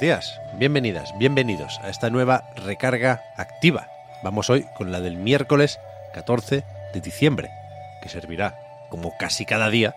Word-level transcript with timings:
Días, 0.00 0.40
bienvenidas, 0.54 1.16
bienvenidos 1.18 1.78
a 1.82 1.90
esta 1.90 2.10
nueva 2.10 2.44
recarga 2.56 3.22
activa. 3.36 3.88
Vamos 4.22 4.48
hoy 4.50 4.66
con 4.76 4.92
la 4.92 5.00
del 5.00 5.16
miércoles 5.16 5.78
14 6.14 6.64
de 6.94 7.00
diciembre, 7.00 7.50
que 8.02 8.08
servirá, 8.08 8.58
como 8.88 9.16
casi 9.18 9.44
cada 9.44 9.68
día, 9.70 9.94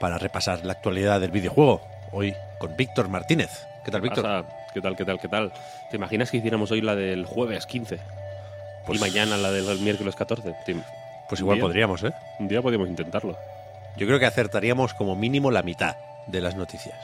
para 0.00 0.18
repasar 0.18 0.64
la 0.64 0.72
actualidad 0.72 1.20
del 1.20 1.30
videojuego. 1.30 1.80
Hoy 2.12 2.34
con 2.58 2.76
Víctor 2.76 3.08
Martínez. 3.08 3.66
¿Qué 3.84 3.90
tal, 3.90 4.00
Víctor? 4.00 4.46
¿Qué 4.72 4.80
tal, 4.80 4.96
qué 4.96 5.04
tal, 5.04 5.18
qué 5.20 5.28
tal? 5.28 5.52
¿Te 5.90 5.96
imaginas 5.96 6.30
que 6.30 6.36
hiciéramos 6.36 6.70
hoy 6.70 6.80
la 6.80 6.94
del 6.94 7.24
jueves 7.26 7.66
15? 7.66 7.98
Pues- 8.86 8.98
y 8.98 9.00
mañana 9.02 9.36
la 9.36 9.50
del 9.50 9.78
miércoles 9.80 10.14
14. 10.14 10.54
Te- 10.64 10.76
Pues 11.28 11.40
igual 11.40 11.56
día- 11.58 11.64
podríamos, 11.64 12.02
¿eh? 12.04 12.12
Un 12.38 12.48
día 12.48 12.62
podríamos 12.62 12.88
intentarlo. 12.88 13.36
Yo 13.96 14.06
creo 14.06 14.18
que 14.18 14.26
acertaríamos 14.26 14.94
como 14.94 15.16
mínimo 15.16 15.50
la 15.50 15.62
mitad 15.62 15.96
de 16.26 16.40
las 16.40 16.54
noticias. 16.56 16.96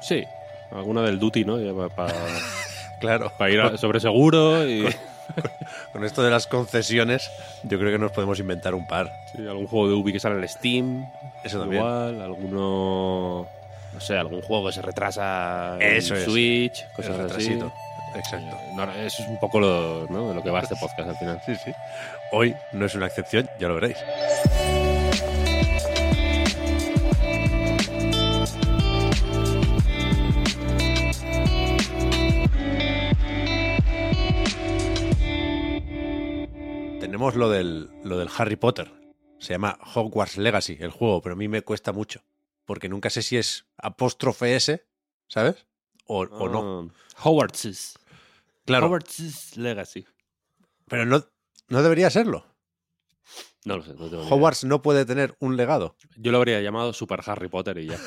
Sí, 0.00 0.24
alguna 0.72 1.02
del 1.02 1.18
Duty, 1.18 1.44
¿no? 1.44 1.58
Para 1.90 2.14
Claro. 3.00 3.32
ir 3.48 3.60
a- 3.60 3.76
sobre 3.78 4.00
seguro 4.00 4.66
y 4.68 4.84
Con 5.92 6.04
esto 6.04 6.22
de 6.24 6.30
las 6.30 6.46
concesiones, 6.48 7.30
yo 7.62 7.78
creo 7.78 7.92
que 7.92 7.98
nos 7.98 8.10
podemos 8.10 8.38
inventar 8.40 8.74
un 8.74 8.86
par. 8.88 9.12
sí, 9.32 9.46
algún 9.46 9.66
juego 9.68 9.88
de 9.88 9.94
Ubi 9.94 10.12
que 10.12 10.18
sale 10.20 10.34
en 10.36 10.42
el 10.42 10.48
Steam. 10.48 11.06
Eso 11.44 11.60
también. 11.60 11.82
Igual, 11.82 12.20
alguno. 12.20 13.46
No 13.94 14.00
sé, 14.00 14.16
algún 14.16 14.42
juego 14.42 14.66
que 14.66 14.72
se 14.72 14.82
retrasa 14.82 15.76
en 15.80 15.96
es. 15.98 16.06
Switch, 16.08 16.80
El 16.82 16.92
cosas 16.96 17.10
así. 17.12 17.22
retrasito. 17.22 17.72
Exacto. 18.16 18.56
No, 18.74 18.82
eso 18.92 19.22
es 19.22 19.28
un 19.28 19.38
poco 19.38 19.60
lo, 19.60 20.06
¿no? 20.10 20.30
de 20.30 20.34
lo 20.34 20.42
que 20.42 20.50
va 20.50 20.60
este 20.60 20.74
podcast 20.80 21.08
al 21.10 21.16
final. 21.16 21.40
Sí, 21.46 21.54
sí. 21.64 21.72
Hoy 22.32 22.54
no 22.72 22.86
es 22.86 22.94
una 22.96 23.06
excepción, 23.06 23.48
ya 23.60 23.68
lo 23.68 23.76
veréis. 23.76 23.98
Tenemos 37.20 37.36
lo 37.36 37.50
del, 37.50 37.90
lo 38.02 38.16
del 38.16 38.30
Harry 38.34 38.56
Potter. 38.56 38.90
Se 39.38 39.52
llama 39.52 39.78
Hogwarts 39.94 40.38
Legacy, 40.38 40.78
el 40.80 40.90
juego, 40.90 41.20
pero 41.20 41.34
a 41.34 41.36
mí 41.36 41.48
me 41.48 41.60
cuesta 41.60 41.92
mucho. 41.92 42.22
Porque 42.64 42.88
nunca 42.88 43.10
sé 43.10 43.20
si 43.20 43.36
es 43.36 43.66
apóstrofe 43.76 44.56
S, 44.56 44.86
¿sabes? 45.28 45.66
O, 46.06 46.20
o 46.20 46.48
no. 46.48 46.90
Ah, 46.90 47.20
Hogwarts. 47.22 47.98
Claro, 48.64 48.86
Hogwarts 48.86 49.58
Legacy. 49.58 50.06
pero 50.88 51.04
no, 51.04 51.22
no 51.68 51.82
debería 51.82 52.08
serlo. 52.08 52.46
No 53.66 53.76
lo 53.76 53.82
sé, 53.82 53.90
no 53.90 54.08
tengo 54.08 54.22
ni 54.22 54.22
idea. 54.22 54.34
Hogwarts 54.34 54.64
no 54.64 54.80
puede 54.80 55.04
tener 55.04 55.36
un 55.40 55.58
legado. 55.58 55.96
Yo 56.16 56.32
lo 56.32 56.38
habría 56.38 56.62
llamado 56.62 56.94
Super 56.94 57.20
Harry 57.26 57.48
Potter 57.48 57.76
y 57.76 57.88
ya. 57.88 58.00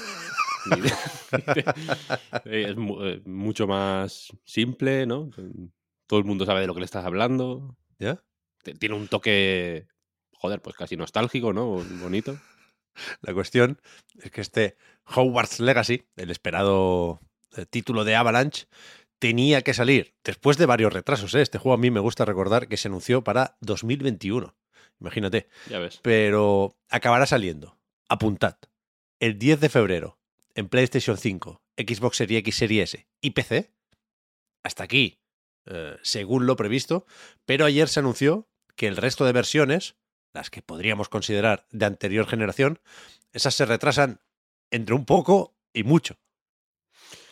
Es 2.46 2.76
eh, 2.76 3.22
mucho 3.26 3.68
más 3.68 4.30
simple, 4.44 5.06
¿no? 5.06 5.30
Todo 6.08 6.18
el 6.18 6.26
mundo 6.26 6.48
sabe 6.48 6.62
de 6.62 6.68
lo 6.68 6.74
que 6.74 6.80
le 6.80 6.86
estás 6.86 7.06
hablando. 7.06 7.78
¿Ya? 8.00 8.24
Tiene 8.64 8.96
un 8.96 9.08
toque, 9.08 9.88
joder, 10.32 10.62
pues 10.62 10.76
casi 10.76 10.96
nostálgico, 10.98 11.54
¿no? 11.54 11.84
Bonito. 12.02 12.40
La 13.22 13.34
cuestión 13.34 13.82
es 14.22 14.32
que 14.32 14.42
este 14.42 14.78
Hogwarts 15.06 15.60
Legacy, 15.60 16.06
el 16.16 16.30
esperado 16.32 17.20
eh, 17.56 17.66
título 17.66 18.04
de 18.04 18.16
Avalanche, 18.16 18.68
tenía 19.20 19.62
que 19.62 19.74
salir 19.74 20.16
después 20.24 20.58
de 20.58 20.66
varios 20.66 20.94
retrasos. 20.94 21.34
¿eh? 21.36 21.42
Este 21.42 21.58
juego 21.58 21.76
a 21.76 21.80
mí 21.80 21.92
me 21.92 22.00
gusta 22.00 22.26
recordar 22.26 22.68
que 22.68 22.78
se 22.78 22.88
anunció 22.88 23.24
para 23.24 23.58
2021. 23.62 24.56
Imagínate. 25.00 25.48
Ya 25.70 25.80
ves. 25.80 26.00
Pero 26.02 26.78
acabará 26.90 27.26
saliendo. 27.26 27.78
Apuntad. 28.10 28.58
El 29.20 29.40
10 29.40 29.60
de 29.60 29.70
febrero 29.70 30.20
en 30.56 30.70
PlayStation 30.70 31.18
5, 31.18 31.64
Xbox 31.78 32.18
Series 32.18 32.40
X, 32.40 32.56
Series 32.56 32.94
S 32.94 33.08
y 33.22 33.32
PC. 33.32 33.74
Hasta 34.64 34.84
aquí, 34.84 35.20
eh, 35.66 35.98
según 36.02 36.46
lo 36.46 36.56
previsto. 36.56 37.06
Pero 37.46 37.66
ayer 37.66 37.88
se 37.88 38.00
anunció 38.02 38.50
que 38.76 38.88
el 38.88 38.98
resto 38.98 39.26
de 39.26 39.32
versiones, 39.32 39.96
las 40.34 40.50
que 40.50 40.62
podríamos 40.62 41.10
considerar 41.10 41.68
de 41.72 41.86
anterior 41.86 42.28
generación, 42.28 42.80
esas 43.32 43.54
se 43.54 43.66
retrasan 43.66 44.22
entre 44.72 44.96
un 44.96 45.06
poco 45.06 45.56
y 45.74 45.84
mucho. 45.84 46.16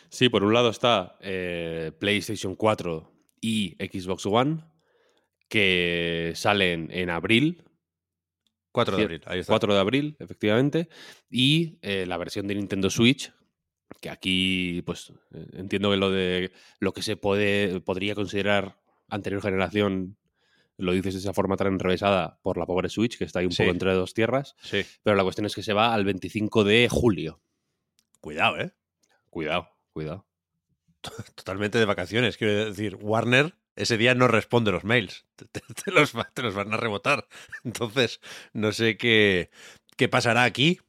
Sí, 0.09 0.29
por 0.29 0.43
un 0.43 0.53
lado 0.53 0.69
está 0.69 1.17
eh, 1.21 1.91
PlayStation 1.99 2.55
4 2.55 3.11
y 3.39 3.77
Xbox 3.79 4.25
One, 4.25 4.63
que 5.47 6.33
salen 6.35 6.89
en 6.91 7.09
abril, 7.09 7.63
4 8.71 8.97
de 8.97 9.03
abril, 9.03 9.21
ahí 9.25 9.39
está. 9.39 9.51
4 9.51 9.73
de 9.73 9.79
abril, 9.79 10.15
efectivamente, 10.19 10.89
y 11.29 11.79
eh, 11.81 12.05
la 12.07 12.17
versión 12.17 12.47
de 12.47 12.55
Nintendo 12.55 12.89
Switch, 12.89 13.33
que 13.99 14.09
aquí, 14.09 14.81
pues, 14.85 15.11
eh, 15.33 15.45
entiendo 15.53 15.91
que 15.91 15.97
lo 15.97 16.11
de 16.11 16.51
lo 16.79 16.93
que 16.93 17.03
se 17.03 17.17
puede, 17.17 17.79
podría 17.81 18.15
considerar 18.15 18.79
anterior 19.07 19.41
generación, 19.41 20.17
lo 20.81 20.91
dices 20.93 21.13
de 21.13 21.19
esa 21.19 21.33
forma 21.33 21.55
tan 21.57 21.67
enrevesada 21.67 22.39
por 22.41 22.57
la 22.57 22.65
pobre 22.65 22.89
Switch, 22.89 23.17
que 23.17 23.23
está 23.25 23.39
ahí 23.39 23.45
un 23.45 23.51
Sí. 23.51 23.63
poco 23.63 23.71
entre 23.71 23.93
dos 23.93 24.13
tierras, 24.13 24.55
Sí. 24.61 24.85
pero 25.03 25.15
la 25.15 25.23
cuestión 25.23 25.45
es 25.45 25.55
que 25.55 25.63
se 25.63 25.73
va 25.73 25.93
al 25.93 26.03
25 26.05 26.63
de 26.63 26.87
julio. 26.89 27.41
Cuidado, 28.19 28.59
¿eh? 28.59 28.71
Cuidado, 29.29 29.69
cuidado. 29.93 30.25
Totalmente 31.35 31.79
de 31.79 31.85
vacaciones. 31.85 32.37
Quiero 32.37 32.65
decir, 32.65 32.95
Warner 33.01 33.55
ese 33.75 33.97
día 33.97 34.13
no 34.15 34.27
responde 34.27 34.71
los 34.71 34.83
mails. 34.83 35.25
Te, 35.35 35.45
te- 35.45 35.61
te 35.73 35.91
los, 35.91 36.15
va- 36.15 36.29
te 36.33 36.41
los 36.41 36.53
van 36.53 36.73
a 36.73 36.77
rebotar. 36.77 37.27
Entonces, 37.63 38.19
no 38.53 38.71
sé 38.71 38.97
qué, 38.97 39.49
qué 39.97 40.07
pasará 40.09 40.43
aquí. 40.43 40.79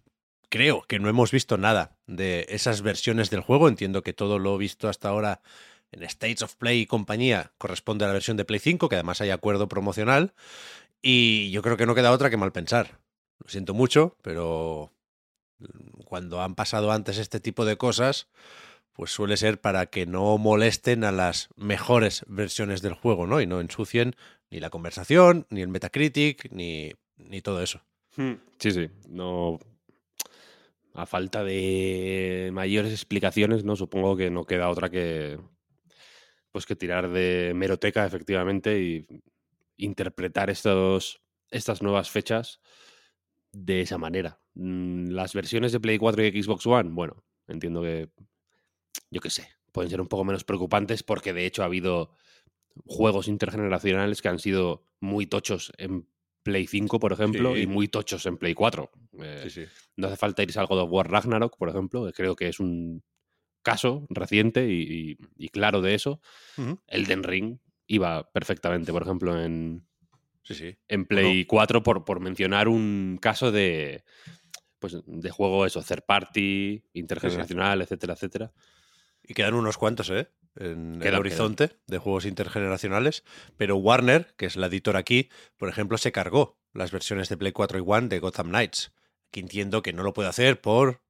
Creo 0.50 0.82
que 0.82 0.98
no 0.98 1.08
hemos 1.08 1.31
visto 1.31 1.56
nada 1.56 1.97
de 2.06 2.44
esas 2.50 2.82
versiones 2.82 3.31
del 3.31 3.41
juego. 3.41 3.69
Entiendo 3.69 4.02
que 4.02 4.12
todo 4.12 4.38
lo 4.38 4.58
visto 4.58 4.88
hasta 4.91 5.08
ahora 5.08 5.41
en 5.92 6.03
States 6.04 6.42
of 6.42 6.56
Play 6.56 6.80
y 6.80 6.86
compañía 6.86 7.53
corresponde 7.58 8.04
a 8.04 8.08
la 8.08 8.14
versión 8.14 8.36
de 8.36 8.44
Play 8.44 8.58
5, 8.58 8.88
que 8.88 8.97
además 8.97 9.20
hay 9.20 9.30
acuerdo 9.30 9.69
promocional. 9.69 10.34
Y 11.00 11.50
yo 11.50 11.62
creo 11.62 11.76
que 11.76 11.86
no 11.86 11.94
queda 11.94 12.12
otra 12.12 12.30
que 12.30 12.36
mal 12.36 12.53
pensar. 12.53 12.98
Lo 13.38 13.48
siento 13.48 13.75
mucho, 13.75 14.16
pero 14.22 14.92
cuando 16.04 16.42
han 16.42 16.54
pasado 16.54 16.92
antes 16.92 17.19
este 17.19 17.41
tipo 17.41 17.64
de 17.64 17.76
cosas, 17.76 18.28
pues 18.92 19.10
suele 19.10 19.36
ser 19.36 19.60
para 19.60 19.86
que 19.86 20.06
no 20.06 20.36
molesten 20.38 21.04
a 21.04 21.12
las 21.12 21.48
mejores 21.56 22.25
versiones 22.28 22.82
del 22.82 22.94
juego, 22.94 23.26
¿no? 23.26 23.41
Y 23.41 23.47
no 23.47 23.60
ensucien 23.60 24.14
ni 24.50 24.60
la 24.60 24.70
conversación, 24.70 25.47
ni 25.50 25.62
el 25.62 25.69
Metacritic, 25.69 26.50
ni, 26.52 26.92
ni 27.16 27.41
todo 27.41 27.62
eso. 27.62 27.82
Sí, 28.58 28.70
sí. 28.70 28.91
No. 29.08 29.58
A 30.94 31.06
falta 31.06 31.42
de 31.42 32.50
mayores 32.52 32.92
explicaciones, 32.92 33.64
no 33.64 33.76
supongo 33.76 34.16
que 34.16 34.31
no 34.31 34.44
queda 34.44 34.69
otra 34.69 34.91
que. 34.91 35.38
Pues 36.52 36.66
que 36.66 36.76
tirar 36.76 37.10
de 37.10 37.52
meroteca, 37.54 38.04
efectivamente, 38.06 38.78
y 38.80 39.06
interpretar 39.78 40.50
estos, 40.50 41.22
estas 41.50 41.82
nuevas 41.82 42.10
fechas 42.10 42.60
de 43.52 43.80
esa 43.80 43.98
manera. 43.98 44.40
Mm, 44.54 45.08
Las 45.10 45.32
versiones 45.34 45.72
de 45.72 45.80
Play 45.80 45.98
4 45.98 46.25
y 46.26 46.43
Xbox 46.43 46.66
One, 46.66 46.90
bueno, 46.93 47.25
entiendo 47.49 47.82
que. 47.82 48.10
Yo 49.10 49.20
qué 49.20 49.31
sé. 49.31 49.49
Pueden 49.72 49.90
ser 49.90 50.00
un 50.02 50.08
poco 50.08 50.25
menos 50.25 50.44
preocupantes 50.44 51.02
porque 51.02 51.32
de 51.32 51.46
hecho 51.46 51.62
ha 51.62 51.66
habido 51.66 52.10
juegos 52.84 53.28
intergeneracionales 53.28 54.20
que 54.20 54.28
han 54.28 54.38
sido 54.38 54.84
muy 55.00 55.26
tochos 55.26 55.72
en 55.78 56.06
Play 56.43 56.66
5, 56.66 56.99
por 56.99 57.12
ejemplo, 57.12 57.54
Sí. 57.54 57.62
y 57.62 57.66
muy 57.66 57.88
tochos 57.88 58.26
en 58.26 58.37
Play 58.37 58.52
4. 58.54 58.90
Eh, 59.22 59.46
sí. 59.49 59.64
No 59.96 60.08
hace 60.08 60.16
falta 60.16 60.43
irse 60.43 60.58
a 60.58 60.62
algo 60.62 60.76
de 60.76 60.82
War 60.82 61.10
Ragnarok, 61.10 61.56
por 61.56 61.69
ejemplo, 61.70 62.04
que 62.06 62.12
creo 62.12 62.37
que 62.37 62.49
es 62.49 62.60
un 62.60 63.02
caso 63.62 64.06
reciente 64.11 64.69
y, 64.69 64.82
y- 64.82 65.19
y 65.37 65.49
claro 65.49 65.81
de 65.82 65.94
eso. 65.94 66.20
Ujú. 66.59 66.79
Elden 66.88 67.23
Ring 67.23 67.59
iba 67.87 68.31
perfectamente, 68.32 68.93
por 68.93 69.03
ejemplo, 69.03 69.41
en, 69.43 69.87
Sí, 70.44 70.55
sí. 70.55 70.76
en 70.88 71.05
Play 71.06 71.44
4, 71.44 71.82
por, 71.82 72.05
por 72.05 72.20
mencionar 72.20 72.69
un 72.69 73.19
caso 73.20 73.53
de, 73.53 74.05
pues, 74.79 74.97
de 75.06 75.31
juego, 75.31 75.67
eso, 75.67 75.82
third 75.82 76.03
party, 76.05 76.82
intergeneracional, 76.94 77.82
etcétera, 77.82 78.14
etcétera. 78.14 78.53
Y 79.23 79.35
quedan 79.35 79.55
unos 79.55 79.79
cuantos, 79.79 80.11
¿eh? 80.11 80.29
En 80.56 80.97
el 80.97 81.00
Quedan, 81.00 81.20
horizonte 81.20 81.70
de 81.87 81.99
juegos 81.99 82.26
intergeneracionales. 82.26 83.23
Pero 83.56 83.76
Warner, 83.76 84.35
que 84.37 84.47
es 84.47 84.56
la 84.56 84.67
editora 84.67 84.99
aquí, 84.99 85.31
por 85.56 85.69
ejemplo, 85.69 85.97
se 85.97 86.11
cargó 86.12 86.59
las 86.75 86.91
versiones 86.91 87.29
de 87.29 87.37
Play 87.37 87.53
4 87.53 87.79
y 87.79 87.85
One 87.87 88.09
de 88.09 88.19
Gotham 88.19 88.49
Knights, 88.49 88.93
que 89.31 89.41
entiendo 89.41 89.81
que 89.82 89.93
no 89.93 90.03
lo 90.03 90.12
puede 90.12 90.29
hacer 90.29 90.61
por 90.61 91.03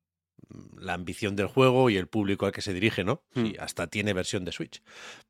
la 0.79 0.94
ambición 0.94 1.37
del 1.37 1.47
juego 1.47 1.91
y 1.91 1.97
el 1.97 2.06
público 2.09 2.47
al 2.47 2.53
que 2.53 2.62
se 2.62 2.73
dirige, 2.75 3.05
¿no? 3.05 3.23
Hmm. 3.35 3.47
Y 3.47 3.56
hasta 3.59 3.87
tiene 3.87 4.12
versión 4.12 4.44
de 4.44 4.53
Switch. 4.53 4.83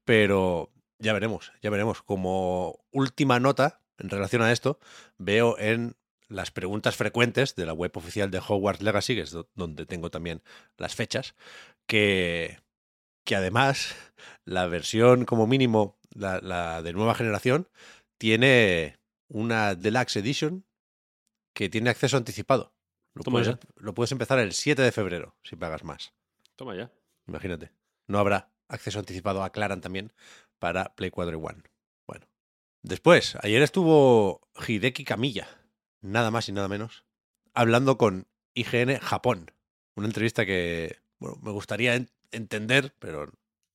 Pero 0.04 0.70
ya 0.98 1.12
veremos, 1.12 1.52
ya 1.62 1.70
veremos. 1.70 2.02
Como 2.02 2.80
última 2.90 3.38
nota 3.40 3.80
en 3.98 4.08
relación 4.08 4.42
a 4.42 4.52
esto, 4.52 4.78
veo 5.18 5.58
en 5.58 5.96
las 6.28 6.50
preguntas 6.50 6.96
frecuentes 6.96 7.54
de 7.56 7.66
la 7.66 7.72
web 7.74 7.92
oficial 7.96 8.30
de 8.30 8.38
Hogwarts 8.38 8.82
Legacy, 8.82 9.14
que 9.14 9.20
es 9.20 9.30
do- 9.32 9.50
donde 9.54 9.84
tengo 9.86 10.10
también 10.10 10.42
las 10.78 10.94
fechas, 10.94 11.34
que, 11.86 12.58
que 13.24 13.36
además 13.36 13.94
la 14.44 14.66
versión 14.66 15.24
como 15.24 15.46
mínimo, 15.46 15.98
la, 16.14 16.40
la 16.40 16.82
de 16.82 16.92
nueva 16.94 17.14
generación, 17.14 17.68
tiene 18.18 18.98
una 19.28 19.74
Deluxe 19.74 20.16
Edition 20.16 20.64
que 21.54 21.68
tiene 21.68 21.90
acceso 21.90 22.16
anticipado. 22.16 22.71
Lo 23.14 23.22
Toma 23.22 23.40
puedes, 23.40 23.48
ya. 23.48 23.58
lo 23.76 23.94
puedes 23.94 24.12
empezar 24.12 24.38
el 24.38 24.52
7 24.52 24.82
de 24.82 24.92
febrero 24.92 25.36
si 25.42 25.56
pagas 25.56 25.84
más. 25.84 26.12
Toma 26.56 26.74
ya. 26.76 26.90
Imagínate. 27.26 27.70
No 28.08 28.18
habrá 28.18 28.50
acceso 28.68 28.98
anticipado, 28.98 29.42
aclaran 29.44 29.80
también, 29.80 30.12
para 30.58 30.94
Play 30.94 31.10
4 31.10 31.32
y 31.38 31.40
One. 31.42 31.62
Bueno. 32.06 32.26
Después, 32.82 33.36
ayer 33.42 33.62
estuvo 33.62 34.40
Hideki 34.66 35.04
Kamiya, 35.04 35.46
nada 36.00 36.30
más 36.30 36.48
y 36.48 36.52
nada 36.52 36.68
menos, 36.68 37.04
hablando 37.54 37.96
con 37.98 38.26
IGN 38.54 38.98
Japón. 38.98 39.50
Una 39.94 40.06
entrevista 40.06 40.44
que, 40.46 40.98
bueno, 41.18 41.38
me 41.42 41.50
gustaría 41.52 41.94
en- 41.94 42.10
entender, 42.32 42.94
pero 42.98 43.30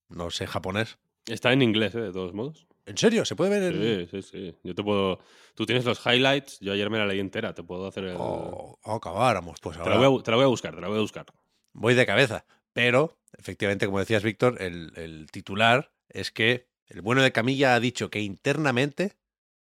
no 0.09 0.29
sé 0.31 0.45
japonés. 0.47 0.97
Está 1.25 1.53
en 1.53 1.61
inglés, 1.61 1.93
¿eh? 1.95 2.01
de 2.01 2.11
todos 2.11 2.33
modos. 2.33 2.66
¿En 2.87 2.97
serio? 2.97 3.23
¿Se 3.25 3.35
puede 3.35 3.59
ver? 3.59 4.07
Sí, 4.09 4.21
sí, 4.21 4.29
sí. 4.31 4.55
Yo 4.63 4.73
te 4.73 4.81
puedo. 4.83 5.19
Tú 5.55 5.65
tienes 5.65 5.85
los 5.85 5.99
highlights. 6.05 6.59
Yo 6.61 6.73
ayer 6.73 6.89
me 6.89 6.97
la 6.97 7.05
leí 7.05 7.19
entera. 7.19 7.53
Te 7.53 7.61
puedo 7.61 7.85
hacer 7.87 8.05
el. 8.05 8.15
Oh, 8.17 8.79
oh, 8.81 8.95
acabáramos, 8.95 9.59
pues 9.61 9.75
te, 9.77 9.83
ahora 9.83 9.99
la 9.99 10.07
voy 10.07 10.19
a, 10.19 10.23
te 10.23 10.31
la 10.31 10.37
voy 10.37 10.45
a 10.45 10.47
buscar, 10.47 10.73
te 10.73 10.81
la 10.81 10.87
voy 10.87 10.97
a 10.97 11.01
buscar. 11.01 11.25
voy 11.73 11.93
de 11.93 12.05
cabeza. 12.05 12.45
Pero, 12.73 13.17
efectivamente, 13.37 13.85
como 13.85 13.99
decías, 13.99 14.23
Víctor, 14.23 14.61
el, 14.61 14.91
el 14.95 15.27
titular 15.31 15.91
es 16.09 16.31
que 16.31 16.67
el 16.87 17.01
bueno 17.01 17.21
de 17.21 17.31
Camilla 17.31 17.75
ha 17.75 17.79
dicho 17.79 18.09
que 18.09 18.21
internamente 18.21 19.13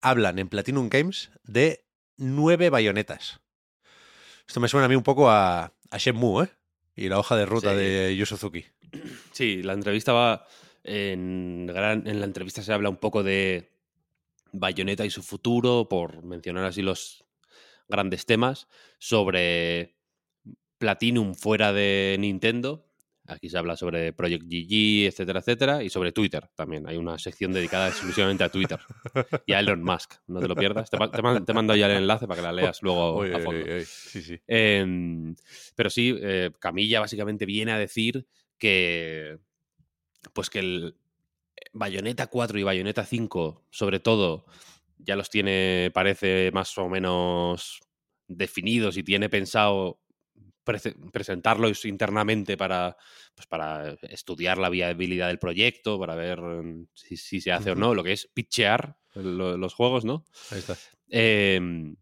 hablan 0.02 0.40
en 0.40 0.50
Platinum 0.50 0.90
Games 0.90 1.30
de 1.44 1.86
nueve 2.18 2.70
bayonetas. 2.70 3.40
Esto 4.48 4.60
me 4.60 4.68
suena 4.68 4.86
a 4.86 4.90
mí 4.90 4.96
un 4.96 5.04
poco 5.04 5.30
a, 5.30 5.74
a 5.92 5.98
Shenmue, 5.98 6.46
¿eh? 6.46 6.50
Y 6.96 7.08
la 7.10 7.20
hoja 7.20 7.36
de 7.36 7.46
ruta 7.46 7.72
Sí. 7.72 7.78
de 7.78 8.16
Yu 8.18 8.26
Suzuki. 8.26 8.66
Sí, 9.32 9.62
la 9.64 9.74
entrevista 9.74 10.12
va. 10.14 10.46
En, 10.84 11.68
gran, 11.68 12.08
en 12.08 12.20
la 12.20 12.26
entrevista 12.26 12.62
se 12.62 12.74
habla 12.74 12.90
un 12.90 12.98
poco 12.98 13.24
de 13.24 13.72
Bayonetta 14.52 15.06
y 15.06 15.10
su 15.10 15.22
futuro, 15.22 15.88
por 15.90 16.24
mencionar 16.24 16.66
así 16.66 16.82
los 16.82 17.26
grandes 17.88 18.26
temas, 18.26 18.68
sobre 19.00 19.96
Platinum 20.78 21.36
fuera 21.36 21.74
de 21.74 22.18
Nintendo. 22.20 22.88
Aquí 23.28 23.50
se 23.50 23.58
habla 23.58 23.78
sobre 23.78 24.14
Project 24.14 24.44
GG, 24.46 25.06
etcétera, 25.08 25.40
etcétera, 25.40 25.84
y 25.84 25.90
sobre 25.90 26.12
Twitter 26.12 26.50
también. 26.56 26.88
Hay 26.88 26.98
una 26.98 27.20
sección 27.20 27.54
dedicada 27.54 27.90
exclusivamente 27.90 28.44
a 28.44 28.50
Twitter 28.50 28.80
y 29.46 29.54
a 29.54 29.60
Elon 29.60 29.84
Musk. 29.84 30.16
No 30.28 30.40
te 30.40 30.48
lo 30.48 30.56
pierdas. 30.56 30.90
Te, 30.90 30.98
mando 31.54 31.76
ya 31.76 31.86
el 31.86 31.98
enlace 31.98 32.28
para 32.28 32.42
que 32.42 32.48
la 32.48 32.52
leas 32.52 32.82
luego 32.82 33.24
a 33.24 33.40
fondo. 33.40 33.64
Sí, 33.86 34.22
sí. 34.22 34.40
Em, 34.48 35.36
pero 35.76 35.90
sí, 35.90 36.18
eh, 36.20 36.52
Camilla 36.60 37.00
básicamente 37.00 37.46
viene 37.46 37.72
a 37.72 37.78
decir 37.78 38.26
que. 38.58 39.38
Pues 40.34 40.50
que 40.50 40.60
el 40.60 40.96
Bayonetta 41.74 42.28
4 42.28 42.60
y 42.60 42.64
Bayonetta 42.64 43.06
5, 43.06 43.66
sobre 43.70 44.00
todo, 44.00 44.46
ya 44.98 45.16
los 45.16 45.30
tiene, 45.30 45.92
parece, 45.94 46.52
más 46.54 46.78
o 46.78 46.88
menos 46.90 47.80
definidos 48.28 48.98
y 48.98 49.04
tiene 49.04 49.30
pensado 49.30 50.00
prese- 50.66 50.96
presentarlos 51.12 51.86
internamente 51.86 52.56
para, 52.56 52.96
pues 53.36 53.48
para 53.48 53.94
estudiar 54.04 54.58
la 54.58 54.70
viabilidad 54.70 55.28
del 55.28 55.40
proyecto, 55.40 56.00
para 56.00 56.16
ver 56.16 56.40
em, 56.40 56.88
si, 56.94 57.18
si 57.18 57.42
se 57.42 57.52
hace 57.52 57.72
o 57.72 57.76
no, 57.76 57.96
lo 57.96 58.04
que 58.04 58.14
es 58.14 58.28
pitchear 58.34 58.98
lo- 59.16 59.58
los 59.58 59.74
juegos, 59.74 60.06
¿no? 60.06 60.24
Ahí 60.52 60.60
está. 60.60 60.78
Em, 61.10 61.96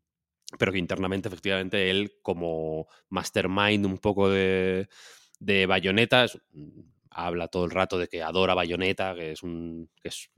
pero 0.57 0.71
que 0.71 0.77
internamente, 0.79 1.27
efectivamente, 1.29 1.89
él, 1.89 2.13
como 2.21 2.87
mastermind 3.09 3.85
un 3.85 3.97
poco 3.97 4.29
de, 4.29 4.87
de 5.39 5.65
Bayonetta, 5.65 6.25
es- 6.25 6.37
habla 7.11 7.47
todo 7.47 7.65
el 7.65 7.71
rato 7.71 7.97
de 7.97 8.07
que 8.07 8.21
adora 8.23 8.53
Bayonetta, 8.55 9.15
que 9.15 9.31
es 9.31 9.43
un. 9.43 9.89
Que 10.01 10.09
es, 10.09 10.29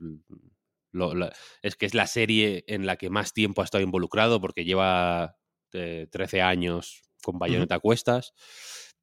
lo- 0.92 1.14
la- 1.14 1.32
es 1.62 1.76
que 1.76 1.86
es 1.86 1.94
la 1.94 2.06
serie 2.06 2.64
en 2.66 2.86
la 2.86 2.96
que 2.96 3.10
más 3.10 3.32
tiempo 3.32 3.62
ha 3.62 3.64
estado 3.64 3.82
involucrado, 3.84 4.40
porque 4.40 4.64
lleva 4.64 5.36
eh, 5.72 6.06
13 6.10 6.42
años 6.42 7.02
con 7.22 7.38
Bayonetta 7.38 7.76
a 7.76 7.80
cuestas. 7.80 8.32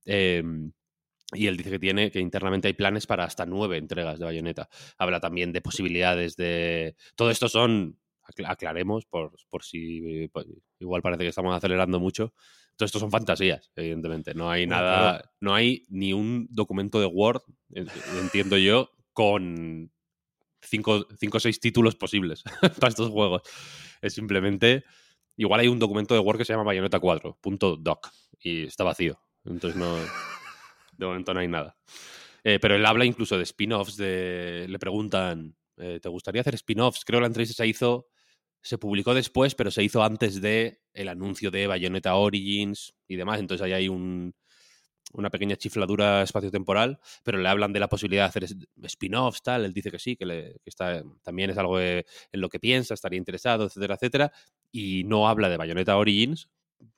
Em, 0.06 0.72
y 1.34 1.48
él 1.48 1.58
dice 1.58 1.70
que 1.72 1.80
tiene 1.80 2.10
que 2.12 2.20
internamente 2.20 2.68
hay 2.68 2.74
planes 2.74 3.06
para 3.08 3.24
hasta 3.24 3.46
nueve 3.46 3.78
entregas 3.78 4.20
de 4.20 4.26
Bayonetta. 4.26 4.68
Habla 4.98 5.20
también 5.20 5.52
de 5.54 5.62
posibilidades 5.62 6.36
de. 6.36 6.96
Todo 7.16 7.32
esto 7.32 7.50
son. 7.50 8.00
acla- 8.24 8.52
Aclaremos, 8.52 9.06
por, 9.06 9.32
por 9.50 9.64
si 9.64 10.28
pues, 10.30 10.46
igual 10.80 11.02
parece 11.02 11.24
que 11.24 11.30
estamos 11.30 11.56
acelerando 11.56 12.00
mucho. 12.00 12.34
Todo 12.80 12.86
esto 12.86 13.00
son 13.00 13.12
fantasías, 13.12 13.70
evidentemente. 13.76 14.34
No 14.34 14.50
hay 14.50 14.66
Bueno, 14.66 14.82
nada. 14.82 15.10
claro. 15.18 15.30
No 15.42 15.54
hay 15.54 15.84
ni 15.90 16.14
un 16.14 16.48
documento 16.50 16.98
de 17.02 17.08
Word, 17.08 17.42
en- 17.74 17.90
entiendo 18.22 18.58
yo, 18.58 18.90
con 19.12 19.92
cinco 20.62 21.06
o 21.34 21.40
seis 21.42 21.60
títulos 21.60 21.96
posibles 21.98 22.42
para 22.80 22.88
estos 22.88 23.10
juegos. 23.10 23.42
Es 24.02 24.14
simplemente. 24.14 24.86
Igual 25.36 25.60
hay 25.60 25.68
un 25.68 25.78
documento 25.78 26.14
de 26.14 26.22
Word 26.22 26.38
que 26.38 26.46
se 26.46 26.54
llama 26.54 26.64
Bayonetta 26.64 27.02
4, 27.02 27.38
punto 27.42 27.76
doc, 27.76 28.08
y 28.40 28.64
está 28.64 28.86
vacío. 28.86 29.20
Entonces 29.44 29.78
no. 29.78 29.98
De 30.98 31.06
momento 31.06 31.34
no 31.34 31.42
hay 31.42 31.48
nada. 31.50 31.78
Eh, 32.46 32.60
pero 32.62 32.76
él 32.78 32.86
habla 32.86 33.04
incluso 33.04 33.38
de 33.38 33.44
spin-offs, 33.44 33.98
de... 33.98 34.68
le 34.70 34.80
preguntan, 34.80 35.54
eh, 35.76 36.00
¿te 36.02 36.08
gustaría 36.08 36.40
hacer 36.42 36.56
spin-offs? 36.56 37.04
Creo 37.04 37.18
que 37.20 37.24
la 37.24 37.28
entrevista 37.28 37.56
se 37.56 37.68
hizo, 37.68 38.08
se 38.62 38.78
publicó 38.78 39.14
después, 39.14 39.56
pero 39.56 39.72
se 39.72 39.84
hizo 39.84 40.04
antes 40.04 40.42
de 40.42 40.82
el 40.94 41.08
anuncio 41.10 41.52
de 41.52 41.68
Bayonetta 41.68 42.16
Origins 42.16 42.94
y 43.08 43.16
demás, 43.16 43.40
entonces 43.40 43.64
ahí 43.66 43.74
hay 43.74 43.88
un, 43.90 44.34
una 45.14 45.30
pequeña 45.30 45.56
chifladura 45.56 46.22
espaciotemporal, 46.24 47.00
pero 47.24 47.38
le 47.38 47.48
hablan 47.50 47.74
de 47.74 47.80
la 47.80 47.88
posibilidad 47.90 48.24
de 48.26 48.46
hacer 48.46 48.46
spin-offs, 48.84 49.42
tal, 49.42 49.66
él 49.66 49.74
dice 49.74 49.92
que 49.92 50.00
sí, 50.00 50.16
que, 50.16 50.26
le- 50.26 50.54
que 50.64 50.70
está, 50.70 51.04
también 51.24 51.50
es 51.50 51.58
algo 51.58 51.80
en 51.80 52.04
lo 52.34 52.50
que 52.50 52.60
piensa, 52.60 52.94
estaría 52.94 53.18
interesado, 53.18 53.66
etcétera, 53.66 53.96
etcétera, 53.96 54.32
y 54.72 55.04
no 55.06 55.28
habla 55.28 55.50
de 55.50 55.58
Bayonetta 55.58 55.98
Origins, 55.98 56.50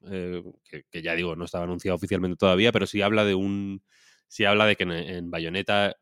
eh, 0.08 0.44
que, 0.90 1.02
ya 1.02 1.16
digo, 1.16 1.36
no 1.36 1.46
estaba 1.46 1.64
anunciado 1.64 1.96
oficialmente 1.96 2.38
todavía, 2.38 2.72
pero 2.72 2.86
sí 2.86 3.02
habla 3.02 3.24
de 3.26 3.36
un. 3.36 3.84
Sí 4.28 4.46
habla 4.46 4.66
de 4.66 4.76
que 4.76 4.84
en, 4.84 4.92
en 4.92 5.32
Bayonetta, 5.32 5.96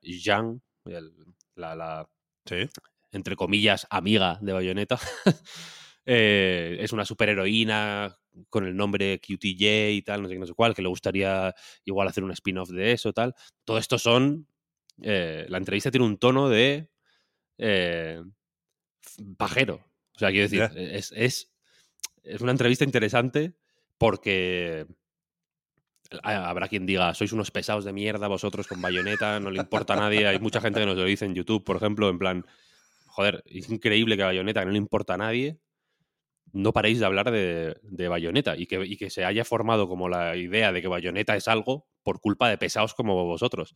el- 0.85 1.13
la, 1.55 1.75
la, 1.75 2.09
Sí. 2.45 2.67
Entre 3.11 3.35
comillas, 3.35 3.87
amiga 3.89 4.37
de 4.41 4.53
Bayonetta, 4.53 4.99
eh, 6.05 6.77
es 6.79 6.91
una 6.93 7.05
superheroína 7.05 8.15
con 8.49 8.65
el 8.65 8.75
nombre 8.75 9.19
QTJ 9.19 9.91
y 9.91 10.01
tal, 10.01 10.21
no 10.21 10.27
sé 10.27 10.35
qué, 10.35 10.39
no 10.39 10.45
sé 10.47 10.53
cuál, 10.53 10.73
que 10.73 10.81
le 10.81 10.87
gustaría 10.89 11.53
igual 11.85 12.07
hacer 12.07 12.23
un 12.23 12.31
spin-off 12.31 12.69
de 12.69 12.91
eso, 12.93 13.11
tal. 13.13 13.33
Todo 13.65 13.77
esto 13.77 13.97
son. 13.97 14.47
eh, 15.01 15.45
la 15.49 15.57
entrevista 15.57 15.91
tiene 15.91 16.05
un 16.05 16.17
tono 16.17 16.49
de. 16.49 16.89
eh, 17.57 18.21
pajero. 19.37 19.85
O 20.15 20.19
sea, 20.19 20.29
quiero 20.31 20.43
decir, 20.49 20.61
es, 20.77 21.11
es, 21.15 21.51
es 22.23 22.41
una 22.41 22.51
entrevista 22.51 22.83
interesante 22.83 23.53
porque 23.97 24.85
ha- 26.23 26.49
habrá 26.49 26.67
quien 26.67 26.85
diga, 26.85 27.13
sois 27.13 27.31
unos 27.33 27.51
pesados 27.51 27.85
de 27.85 27.93
mierda 27.93 28.27
vosotros 28.27 28.67
con 28.67 28.81
bayoneta, 28.81 29.39
no 29.39 29.51
le 29.51 29.59
importa 29.59 29.93
a 29.93 29.97
nadie. 29.97 30.27
Hay 30.27 30.39
mucha 30.39 30.61
gente 30.61 30.79
que 30.79 30.85
nos 30.85 30.97
lo 30.97 31.03
dice 31.05 31.25
en 31.25 31.35
YouTube, 31.35 31.63
por 31.63 31.77
ejemplo, 31.77 32.09
en 32.09 32.19
plan, 32.19 32.45
joder, 33.19 33.43
es 33.47 33.69
increíble 33.69 34.15
que 34.15 34.23
bayoneta, 34.23 34.61
que 34.61 34.65
no 34.67 34.71
le 34.71 34.77
importa 34.77 35.15
a 35.15 35.17
nadie, 35.17 35.59
no 36.53 36.71
paréis 36.71 36.99
de 36.99 37.05
hablar 37.05 37.31
de, 37.31 37.75
de 37.83 38.07
bayoneta 38.07 38.55
y 38.55 38.65
que, 38.65 38.85
y 38.85 38.95
que 38.95 39.09
se 39.09 39.25
haya 39.25 39.43
formado 39.43 39.89
como 39.89 40.07
la 40.07 40.37
idea 40.37 40.71
de 40.71 40.81
que 40.81 40.87
bayoneta 40.87 41.35
es 41.35 41.49
algo 41.49 41.89
por 42.01 42.21
culpa 42.21 42.49
de 42.49 42.57
pesados 42.57 42.93
como 42.93 43.25
vosotros. 43.25 43.75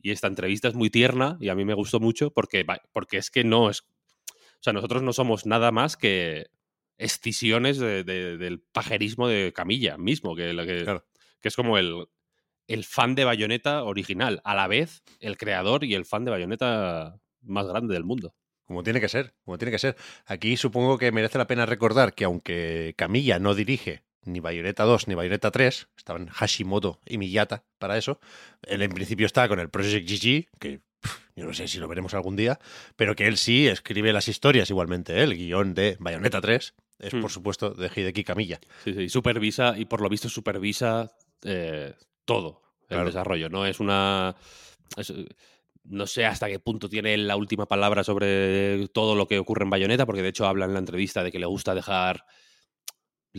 Y 0.00 0.10
esta 0.10 0.26
entrevista 0.26 0.68
es 0.68 0.74
muy 0.74 0.88
tierna 0.88 1.36
y 1.38 1.50
a 1.50 1.54
mí 1.54 1.66
me 1.66 1.74
gustó 1.74 2.00
mucho 2.00 2.32
porque, 2.32 2.64
porque 2.92 3.18
es 3.18 3.30
que 3.30 3.44
no 3.44 3.68
es... 3.68 3.82
O 3.82 4.62
sea, 4.62 4.72
nosotros 4.72 5.02
no 5.02 5.12
somos 5.12 5.44
nada 5.44 5.70
más 5.70 5.96
que 5.98 6.46
escisiones 6.96 7.78
de- 7.78 8.04
de- 8.04 8.38
del 8.38 8.60
pajerismo 8.72 9.28
de 9.28 9.52
Camilla 9.52 9.98
mismo, 9.98 10.34
que, 10.34 10.54
lo 10.54 10.64
que, 10.64 10.84
Claro. 10.84 11.04
que 11.42 11.48
es 11.48 11.56
como 11.56 11.76
el, 11.76 12.06
el 12.66 12.84
fan 12.84 13.14
de 13.14 13.24
Bayonetta 13.26 13.84
original, 13.84 14.40
a 14.44 14.54
la 14.54 14.66
vez 14.66 15.02
el 15.20 15.36
creador 15.36 15.84
y 15.84 15.94
el 15.94 16.06
fan 16.06 16.24
de 16.24 16.30
Bayonetta 16.32 17.20
más 17.42 17.66
grande 17.68 17.92
del 17.94 18.04
mundo. 18.04 18.34
Como 18.68 18.82
tiene 18.84 19.00
que 19.00 19.08
ser, 19.08 19.32
como 19.44 19.56
tiene 19.58 19.72
que 19.72 19.78
ser. 19.78 19.96
Aquí 20.26 20.56
supongo 20.58 20.98
que 20.98 21.10
merece 21.10 21.38
la 21.38 21.46
pena 21.46 21.64
recordar 21.66 22.14
que 22.14 22.24
aunque 22.24 22.94
Camilla 22.96 23.38
no 23.38 23.54
dirige 23.54 24.02
ni 24.24 24.40
Bayonetta 24.40 24.84
2 24.84 25.08
ni 25.08 25.14
Bayonetta 25.14 25.50
3, 25.50 25.88
estaban 25.96 26.26
Hashimoto 26.28 27.00
y 27.06 27.16
Miyata 27.16 27.64
para 27.78 27.96
eso, 27.96 28.20
él 28.66 28.82
en 28.82 28.90
principio 28.92 29.24
está 29.24 29.48
con 29.48 29.58
el 29.58 29.70
Project 29.70 30.06
GG, 30.08 30.48
que 30.60 30.80
yo 31.34 31.46
no 31.46 31.54
sé 31.54 31.66
si 31.66 31.78
lo 31.78 31.88
veremos 31.88 32.12
algún 32.12 32.36
día, 32.36 32.58
pero 32.96 33.16
que 33.16 33.26
él 33.26 33.38
sí 33.38 33.66
escribe 33.66 34.12
las 34.12 34.28
historias 34.28 34.68
igualmente, 34.68 35.18
¿eh? 35.18 35.22
el 35.22 35.34
guion 35.34 35.72
de 35.72 35.96
Bayonetta 35.98 36.40
3 36.42 36.74
es 36.98 37.14
Hmm. 37.14 37.20
por 37.22 37.30
supuesto 37.30 37.70
de 37.70 37.86
Hideki 37.94 38.22
Kamiya. 38.24 38.60
Sí, 38.84 38.92
sí, 38.92 39.08
supervisa 39.08 39.78
y 39.78 39.86
por 39.86 40.02
lo 40.02 40.10
visto 40.10 40.28
supervisa 40.28 41.10
eh, 41.42 41.94
todo 42.26 42.60
el 42.82 42.96
Claro. 42.96 43.04
desarrollo. 43.06 43.48
No 43.48 43.64
es 43.64 43.80
una. 43.80 44.34
es- 44.96 45.12
no 45.88 46.06
sé 46.06 46.26
hasta 46.26 46.48
qué 46.48 46.58
punto 46.58 46.88
tiene 46.88 47.16
la 47.16 47.36
última 47.36 47.66
palabra 47.66 48.04
sobre 48.04 48.88
todo 48.88 49.14
lo 49.14 49.26
que 49.26 49.38
ocurre 49.38 49.64
en 49.64 49.70
Bayonetta, 49.70 50.06
porque 50.06 50.22
de 50.22 50.28
hecho 50.28 50.46
habla 50.46 50.66
en 50.66 50.74
la 50.74 50.78
entrevista 50.78 51.22
de 51.22 51.32
que 51.32 51.38
le 51.38 51.46
gusta 51.46 51.74
dejar 51.74 52.24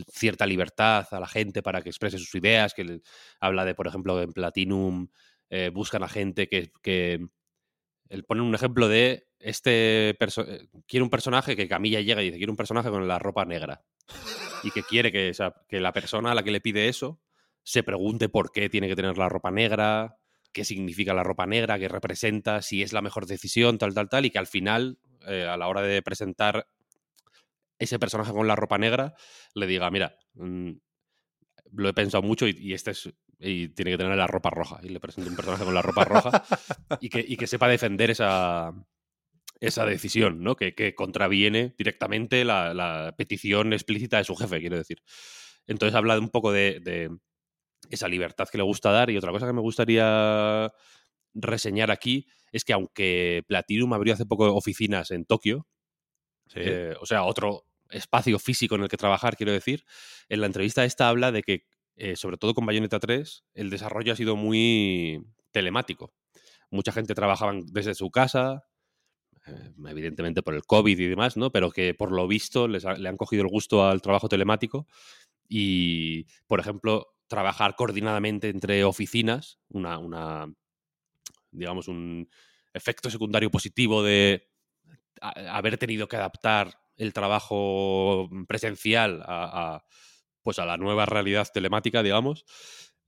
cierta 0.08 0.46
libertad 0.46 1.06
a 1.10 1.20
la 1.20 1.26
gente 1.26 1.62
para 1.62 1.82
que 1.82 1.90
exprese 1.90 2.18
sus 2.18 2.34
ideas, 2.34 2.74
que 2.74 3.00
habla 3.40 3.64
de, 3.64 3.74
por 3.74 3.86
ejemplo, 3.86 4.20
en 4.20 4.32
Platinum 4.32 5.08
eh, 5.50 5.70
buscan 5.72 6.02
a 6.02 6.08
gente 6.08 6.48
que, 6.48 6.72
que 6.82 7.26
él 8.08 8.24
pone 8.24 8.42
un 8.42 8.54
ejemplo 8.54 8.88
de 8.88 9.28
este 9.38 10.10
eh, 10.10 10.68
quiere 10.86 11.02
un 11.02 11.10
personaje 11.10 11.56
que 11.56 11.68
Camilla 11.68 12.00
llega 12.00 12.22
y 12.22 12.26
dice 12.26 12.36
quiere 12.36 12.50
un 12.50 12.56
personaje 12.56 12.90
con 12.90 13.08
la 13.08 13.18
ropa 13.18 13.44
negra 13.44 13.82
y 14.62 14.70
que 14.70 14.82
quiere 14.82 15.10
que, 15.10 15.32
que 15.68 15.80
la 15.80 15.92
persona 15.92 16.32
a 16.32 16.34
la 16.34 16.42
que 16.42 16.50
le 16.50 16.60
pide 16.60 16.88
eso 16.88 17.20
se 17.62 17.82
pregunte 17.82 18.28
por 18.28 18.52
qué 18.52 18.68
tiene 18.68 18.88
que 18.88 18.96
tener 18.96 19.16
la 19.18 19.28
ropa 19.28 19.50
negra, 19.50 20.18
qué 20.52 20.64
significa 20.64 21.14
la 21.14 21.22
ropa 21.22 21.46
negra, 21.46 21.78
qué 21.78 21.88
representa, 21.88 22.62
si 22.62 22.82
es 22.82 22.92
la 22.92 23.02
mejor 23.02 23.26
decisión, 23.26 23.78
tal, 23.78 23.94
tal, 23.94 24.08
tal, 24.08 24.26
y 24.26 24.30
que 24.30 24.38
al 24.38 24.46
final, 24.46 24.98
eh, 25.26 25.46
a 25.46 25.56
la 25.56 25.68
hora 25.68 25.82
de 25.82 26.02
presentar 26.02 26.66
ese 27.78 27.98
personaje 27.98 28.32
con 28.32 28.46
la 28.46 28.56
ropa 28.56 28.78
negra, 28.78 29.14
le 29.54 29.66
diga, 29.66 29.90
mira, 29.90 30.16
mm, 30.34 30.72
lo 31.72 31.88
he 31.88 31.94
pensado 31.94 32.22
mucho 32.22 32.46
y, 32.46 32.74
este 32.74 32.90
es 32.90 33.08
y 33.38 33.68
tiene 33.68 33.92
que 33.92 33.98
tener 33.98 34.16
la 34.16 34.26
ropa 34.26 34.50
roja. 34.50 34.80
Y 34.82 34.90
le 34.90 35.00
presento 35.00 35.30
un 35.30 35.36
personaje 35.36 35.64
con 35.64 35.72
la 35.72 35.82
ropa 35.82 36.04
roja 36.04 36.44
y 37.00 37.08
que, 37.08 37.24
y 37.26 37.36
que 37.36 37.46
sepa 37.46 37.68
defender 37.68 38.10
esa, 38.10 38.74
esa 39.60 39.86
decisión, 39.86 40.42
¿no? 40.42 40.56
Que, 40.56 40.74
que 40.74 40.94
contraviene 40.94 41.74
directamente 41.78 42.44
la, 42.44 43.14
petición 43.16 43.72
explícita 43.72 44.18
de 44.18 44.24
su 44.24 44.36
jefe, 44.36 44.60
quiero 44.60 44.76
decir. 44.76 45.02
Entonces 45.66 45.94
habla 45.94 46.14
de 46.14 46.20
un 46.20 46.28
poco 46.28 46.52
de 46.52 47.10
esa 47.90 48.08
libertad 48.08 48.48
que 48.50 48.58
le 48.58 48.64
gusta 48.64 48.90
dar. 48.90 49.10
Y 49.10 49.16
otra 49.18 49.32
cosa 49.32 49.46
que 49.46 49.52
me 49.52 49.60
gustaría 49.60 50.72
reseñar 51.34 51.90
aquí 51.90 52.26
es 52.52 52.64
que 52.64 52.72
aunque 52.72 53.44
Platinum 53.46 53.92
abrió 53.92 54.14
hace 54.14 54.26
poco 54.26 54.52
oficinas 54.54 55.10
en 55.10 55.24
Tokio, 55.24 55.66
Sí. 56.46 56.60
eh, 56.62 56.94
o 57.00 57.06
sea, 57.06 57.24
otro 57.24 57.64
espacio 57.90 58.38
físico 58.38 58.74
en 58.76 58.82
el 58.82 58.88
que 58.88 58.96
trabajar, 58.96 59.36
quiero 59.36 59.52
decir, 59.52 59.84
en 60.28 60.40
la 60.40 60.46
entrevista 60.46 60.84
esta 60.84 61.08
habla 61.08 61.30
de 61.32 61.42
que, 61.42 61.66
eh, 61.96 62.16
sobre 62.16 62.36
todo 62.38 62.54
con 62.54 62.66
Bayonetta 62.66 62.98
3, 62.98 63.44
el 63.54 63.70
desarrollo 63.70 64.12
ha 64.12 64.16
sido 64.16 64.36
muy 64.36 65.22
telemático. 65.52 66.12
Mucha 66.70 66.92
gente 66.92 67.14
trabajaba 67.14 67.52
desde 67.66 67.94
su 67.94 68.10
casa, 68.10 68.64
eh, 69.46 69.72
evidentemente 69.88 70.42
por 70.42 70.54
el 70.54 70.62
COVID 70.64 70.98
y 70.98 71.06
demás, 71.08 71.36
¿no? 71.36 71.50
Pero 71.52 71.70
que 71.70 71.94
por 71.94 72.12
lo 72.12 72.26
visto 72.28 72.68
les 72.68 72.84
ha- 72.84 72.94
le 72.94 73.08
han 73.08 73.16
cogido 73.16 73.42
el 73.42 73.48
gusto 73.48 73.84
al 73.86 74.02
trabajo 74.02 74.28
telemático 74.28 74.86
y, 75.48 76.26
por 76.46 76.60
ejemplo, 76.60 77.08
trabajar 77.30 77.76
coordinadamente 77.76 78.48
entre 78.48 78.82
oficinas, 78.84 79.60
una, 79.68 79.98
una 79.98 80.52
digamos, 81.52 81.86
un 81.86 82.28
efecto 82.74 83.08
secundario 83.08 83.50
positivo 83.52 84.02
de 84.02 84.50
haber 85.20 85.78
tenido 85.78 86.08
que 86.08 86.16
adaptar 86.16 86.80
el 86.96 87.12
trabajo 87.12 88.28
presencial 88.48 89.22
a, 89.24 89.84
pues 90.42 90.58
a 90.58 90.66
la 90.66 90.76
nueva 90.76 91.06
realidad 91.06 91.46
telemática, 91.54 92.02
digamos, 92.02 92.44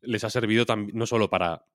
les 0.00 0.22
ha 0.22 0.30
servido 0.30 0.64
no 0.92 1.06
solo 1.06 1.28
para 1.28 1.66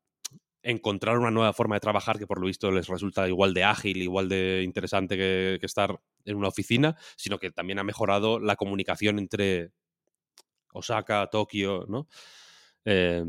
encontrar 0.63 1.18
una 1.18 1.32
nueva 1.32 1.51
forma 1.51 1.75
de 1.75 1.82
trabajar 1.82 2.18
que 2.18 2.27
por 2.27 2.39
lo 2.39 2.48
visto 2.48 2.72
les 2.72 2.88
resulta 2.88 3.27
igual 3.27 3.54
de 3.54 3.66
ágil, 3.66 4.01
igual 4.01 4.30
de 4.30 4.62
interesante 4.63 5.18
que 5.18 5.60
estar 5.62 6.00
en 6.24 6.38
una 6.38 6.48
oficina, 6.48 6.96
sino 7.18 7.39
que 7.39 7.51
también 7.51 7.80
ha 7.80 7.84
mejorado 7.84 8.39
la 8.39 8.56
comunicación 8.56 9.20
entre 9.20 9.74
Osaka, 10.74 11.27
Tokio, 11.27 11.86
¿no? 11.88 12.07
Eh, 12.86 13.24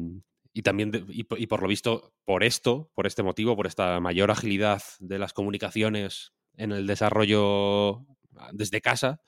y 0.53 0.63
también, 0.63 0.93
y, 1.09 1.25
por- 1.25 1.41
y 1.41 1.47
por 1.47 1.63
lo 1.63 1.69
visto, 1.69 2.13
por 2.25 2.45
esto, 2.45 2.91
por 2.95 3.07
este 3.07 3.23
motivo, 3.23 3.57
por 3.57 3.67
esta 3.67 4.01
mayor 4.01 4.31
agilidad 4.31 4.83
de 5.01 5.19
las 5.19 5.33
comunicaciones 5.33 6.33
en 6.57 6.73
el 6.73 6.87
desarrollo 6.87 8.07
ah, 8.37 8.51
desde 8.53 8.81
casa, 8.81 9.21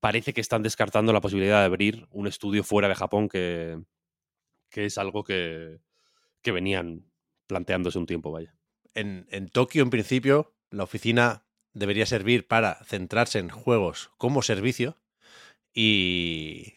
parece 0.00 0.32
que 0.32 0.40
están 0.40 0.62
descartando 0.62 1.12
la 1.12 1.20
posibilidad 1.20 1.60
de 1.60 1.66
abrir 1.66 2.06
un 2.10 2.26
estudio 2.26 2.64
fuera 2.64 2.88
de 2.88 2.94
Japón, 2.94 3.28
que, 3.28 3.78
que 4.70 4.86
es 4.86 4.98
algo 4.98 5.24
que, 5.24 5.80
que 6.42 6.52
venían 6.52 7.06
planteándose 7.48 7.98
un 7.98 8.06
tiempo, 8.06 8.32
vaya. 8.32 8.56
En, 8.94 9.26
en 9.30 9.48
Tokio, 9.48 9.84
en 9.84 9.90
principio, 9.90 10.56
la 10.70 10.84
oficina 10.84 11.46
debería 11.74 12.06
servir 12.06 12.48
para 12.48 12.84
centrarse 12.84 13.40
en 13.40 13.50
juegos 13.50 14.12
como 14.18 14.42
servicio 14.42 15.01
y 15.74 16.74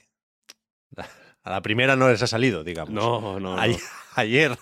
a 1.44 1.50
la 1.50 1.62
primera 1.62 1.96
no 1.96 2.10
les 2.10 2.22
ha 2.22 2.28
salido, 2.28 2.64
digamos. 2.64 2.94
No, 2.94 3.40
no, 3.40 3.58
ayer 4.16 4.58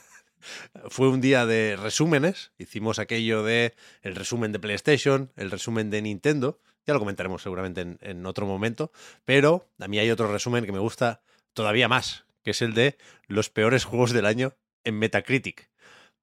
fue 0.89 1.09
un 1.09 1.21
día 1.21 1.45
de 1.45 1.77
resúmenes. 1.77 2.51
Hicimos 2.57 2.99
aquello 2.99 3.43
de 3.43 3.73
el 4.01 4.15
resumen 4.15 4.51
de 4.51 4.59
PlayStation, 4.59 5.31
el 5.35 5.51
resumen 5.51 5.89
de 5.89 6.01
Nintendo. 6.01 6.59
Ya 6.85 6.93
lo 6.93 6.99
comentaremos 6.99 7.41
seguramente 7.41 7.81
en, 7.81 7.97
en 8.01 8.25
otro 8.25 8.45
momento. 8.45 8.91
Pero 9.25 9.69
a 9.79 9.87
mí 9.87 9.99
hay 9.99 10.11
otro 10.11 10.31
resumen 10.31 10.65
que 10.65 10.71
me 10.71 10.79
gusta 10.79 11.21
todavía 11.53 11.87
más, 11.87 12.25
que 12.43 12.51
es 12.51 12.61
el 12.61 12.73
de 12.73 12.97
los 13.27 13.49
peores 13.49 13.85
juegos 13.85 14.11
del 14.11 14.25
año 14.25 14.53
en 14.83 14.99
Metacritic. 14.99 15.69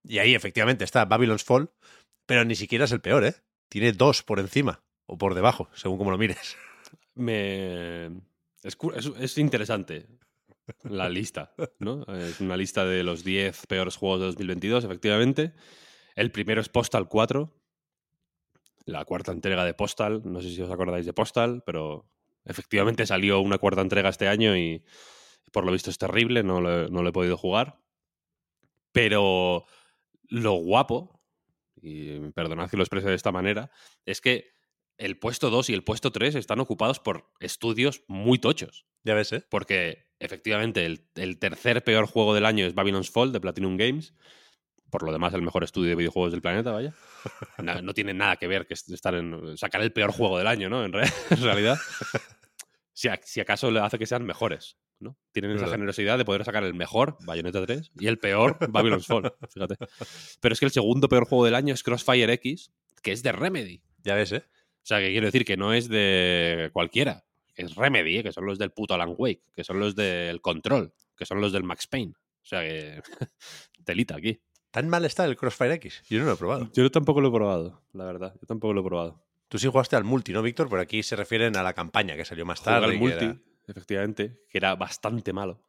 Y 0.05 0.19
ahí 0.19 0.35
efectivamente 0.35 0.85
está 0.85 1.05
Babylon's 1.05 1.45
Fall, 1.45 1.71
pero 2.27 2.45
ni 2.45 2.55
siquiera 2.55 2.85
es 2.85 2.93
el 2.93 3.01
peor, 3.01 3.25
¿eh? 3.25 3.35
Tiene 3.69 3.93
dos 3.93 4.23
por 4.23 4.41
encima 4.41 4.83
o 5.07 5.19
por 5.19 5.35
debajo, 5.35 5.69
según 5.75 5.99
como 5.99 6.11
lo 6.11 6.19
mires. 6.19 6.57
Me... 7.21 8.07
Es, 8.63 9.39
interesante 9.39 10.07
la 10.85 11.09
lista, 11.09 11.55
¿no? 11.79 12.03
Es 12.15 12.41
una 12.41 12.57
lista 12.57 12.85
de 12.85 13.03
los 13.03 13.25
10 13.25 13.67
peores 13.67 13.97
juegos 13.97 14.21
de 14.21 14.27
2022, 14.27 14.85
efectivamente. 14.85 15.53
El 16.15 16.33
primero 16.33 16.61
es 16.61 16.69
Postal 16.69 17.09
4, 17.09 17.53
la 18.87 19.05
cuarta 19.05 19.33
entrega 19.33 19.65
de 19.65 19.75
Postal. 19.75 20.23
No 20.25 20.41
sé 20.41 20.51
si 20.51 20.63
os 20.63 20.71
acordáis 20.71 21.07
de 21.07 21.13
Postal, 21.13 21.63
pero 21.65 22.11
efectivamente 22.45 23.07
salió 23.07 23.41
una 23.41 23.59
cuarta 23.59 23.83
entrega 23.83 24.09
este 24.09 24.29
año 24.29 24.57
y 24.57 24.83
por 25.53 25.65
lo 25.67 25.73
visto 25.73 25.91
es 25.91 25.99
terrible, 25.99 26.43
no 26.43 26.61
lo, 26.61 26.89
no 26.89 27.03
lo 27.03 27.09
he 27.11 27.13
podido 27.13 27.37
jugar. 27.37 27.81
Pero 28.93 29.67
lo 30.29 30.55
guapo, 30.55 31.21
y 31.81 32.19
perdonad 32.31 32.71
que 32.71 32.77
lo 32.77 32.83
exprese 32.83 33.09
de 33.09 33.15
esta 33.15 33.33
manera, 33.33 33.71
es 34.07 34.21
que 34.21 34.60
el 35.01 35.19
puesto 35.19 35.51
2 35.51 35.71
y 35.71 35.75
el 35.75 35.83
puesto 35.83 36.13
3 36.13 36.35
están 36.37 36.61
ocupados 36.61 37.01
por 37.01 37.33
estudios 37.41 38.05
muy 38.07 38.39
tochos. 38.39 38.87
Ya 39.03 39.15
ves, 39.15 39.33
¿eh? 39.33 39.45
Porque 39.51 40.07
efectivamente 40.19 40.85
el, 40.87 41.09
el 41.15 41.39
tercer 41.39 41.83
peor 41.83 42.07
juego 42.07 42.35
del 42.35 42.45
año 42.47 42.67
es 42.67 42.75
Babylon's 42.75 43.11
Fall 43.11 43.33
de 43.33 43.41
Platinum 43.41 43.77
Games. 43.77 44.15
Por 44.91 45.03
lo 45.05 45.13
demás, 45.13 45.33
el 45.35 45.43
mejor 45.43 45.65
estudio 45.65 45.89
de 45.91 45.97
videojuegos 45.97 46.33
del 46.33 46.43
planeta, 46.43 46.73
vaya. 46.73 46.95
No, 47.63 47.81
no 47.83 47.95
tiene 47.95 48.13
nada 48.15 48.37
que 48.37 48.47
ver 48.47 48.67
que 48.67 48.75
est- 48.75 48.91
estar 48.91 49.15
en. 49.15 49.57
sacar 49.57 49.81
el 49.83 49.93
peor 49.93 50.11
juego 50.13 50.37
del 50.39 50.47
año, 50.47 50.69
¿no? 50.69 50.85
En, 50.85 50.93
re- 50.93 51.09
en 51.31 51.43
realidad. 51.43 51.79
Si, 52.93 53.09
a- 53.09 53.21
si 53.25 53.41
acaso 53.41 53.71
le 53.71 53.81
hace 53.81 53.99
que 53.99 54.07
sean 54.07 54.25
mejores, 54.27 54.77
¿no? 54.99 55.17
Tienen 55.33 55.53
Es 55.53 55.59
esa 55.63 55.71
generosidad 55.71 56.19
de 56.19 56.25
poder 56.25 56.45
sacar 56.45 56.65
el 56.65 56.75
mejor, 56.75 57.17
Bayonetta 57.25 57.65
3, 57.65 57.93
y 57.99 58.07
el 58.07 58.19
peor, 58.19 58.59
Babylon's 58.71 59.07
Fall, 59.07 59.33
fíjate. 59.53 59.77
Pero 60.41 60.53
es 60.53 60.59
que 60.59 60.67
el 60.67 60.73
segundo 60.73 61.09
peor 61.09 61.25
juego 61.27 61.45
del 61.45 61.55
año 61.55 61.73
es 61.73 61.83
Crossfire 61.83 62.33
X, 62.35 62.71
que 63.03 63.13
es 63.13 63.23
de 63.23 63.33
Remedy. 63.33 63.83
Ya 64.03 64.15
ves, 64.15 64.33
¿eh? 64.33 64.45
O 64.91 64.93
sea, 64.93 64.99
que 64.99 65.11
quiero 65.13 65.27
decir 65.27 65.45
que 65.45 65.57
no 65.57 65.73
es 65.73 65.89
de 65.89 66.69
cualquiera. 66.73 67.23
Que 67.55 67.63
es 67.63 67.77
Remedy, 67.77 68.19
¿eh? 68.19 68.23
que 68.25 68.33
son 68.33 68.45
los 68.45 68.59
del 68.59 68.73
puto 68.73 68.93
Alan 68.95 69.15
Wake, 69.17 69.41
que 69.55 69.63
son 69.63 69.79
los 69.79 69.95
del 69.95 70.41
Control, 70.41 70.93
que 71.17 71.25
son 71.27 71.41
los 71.41 71.53
del 71.53 71.63
Max 71.63 71.87
Payne. 71.87 72.15
O 72.17 72.45
sea 72.45 72.63
que. 72.63 73.01
Telita 73.85 74.17
aquí. 74.17 74.41
Tan 74.73 74.89
mal 74.89 75.05
está 75.05 75.25
el 75.27 75.37
Crossfire 75.37 75.75
X. 75.75 76.03
Yo 76.11 76.19
no 76.19 76.25
lo 76.25 76.33
he 76.33 76.37
probado. 76.37 76.71
Yo 76.73 76.91
tampoco 76.91 77.21
lo 77.21 77.29
he 77.29 77.31
probado, 77.31 77.81
la 77.93 78.05
verdad. 78.05 78.35
Yo 78.41 78.49
tampoco 78.49 78.73
lo 78.75 78.81
he 78.81 78.85
probado. 78.85 79.23
Tú 79.49 79.59
sí 79.61 79.69
jugaste 79.69 79.95
al 79.95 80.03
multi, 80.03 80.33
¿no, 80.33 80.43
Víctor? 80.43 80.69
Por 80.69 80.81
aquí 80.81 81.05
se 81.05 81.15
refieren 81.15 81.57
a 81.57 81.63
la 81.63 81.73
campaña 81.73 82.17
que 82.17 82.25
salió 82.25 82.45
más 82.45 82.59
Jugué 82.59 82.71
tarde. 82.73 82.87
al 82.87 82.99
multi, 82.99 83.25
era- 83.27 83.37
efectivamente, 83.69 84.39
que 84.49 84.59
era 84.59 84.75
bastante 84.75 85.33
malo. 85.33 85.63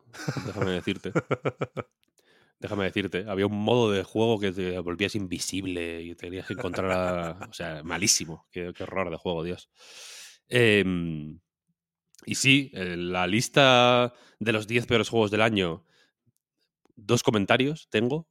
Déjame 0.47 0.71
decirte. 0.71 1.11
Déjame 2.61 2.83
decirte. 2.83 3.25
Había 3.27 3.47
un 3.47 3.57
modo 3.57 3.91
de 3.91 4.03
juego 4.03 4.39
que 4.39 4.51
te 4.51 4.77
volvías 4.79 5.15
invisible 5.15 6.03
y 6.03 6.13
tenías 6.13 6.45
que 6.45 6.53
encontrar 6.53 6.91
a... 6.91 7.47
O 7.49 7.53
sea, 7.53 7.81
malísimo. 7.83 8.47
Qué, 8.51 8.71
qué 8.75 8.83
horror 8.83 9.09
de 9.09 9.17
juego, 9.17 9.43
Dios. 9.43 9.71
Em, 10.47 11.39
y 12.23 12.35
sí, 12.35 12.69
eh, 12.75 12.95
la 12.97 13.25
lista 13.25 14.13
de 14.39 14.51
los 14.51 14.67
10 14.67 14.85
peores 14.85 15.09
juegos 15.09 15.31
del 15.31 15.41
año, 15.41 15.83
dos 16.95 17.23
comentarios 17.23 17.89
tengo. 17.89 18.29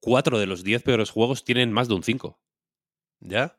Cuatro 0.00 0.38
de 0.38 0.46
los 0.46 0.64
10 0.64 0.82
peores 0.82 1.10
juegos 1.10 1.44
tienen 1.44 1.70
más 1.70 1.86
de 1.86 1.94
un 1.94 2.02
5. 2.02 2.40
¿Ya? 3.20 3.58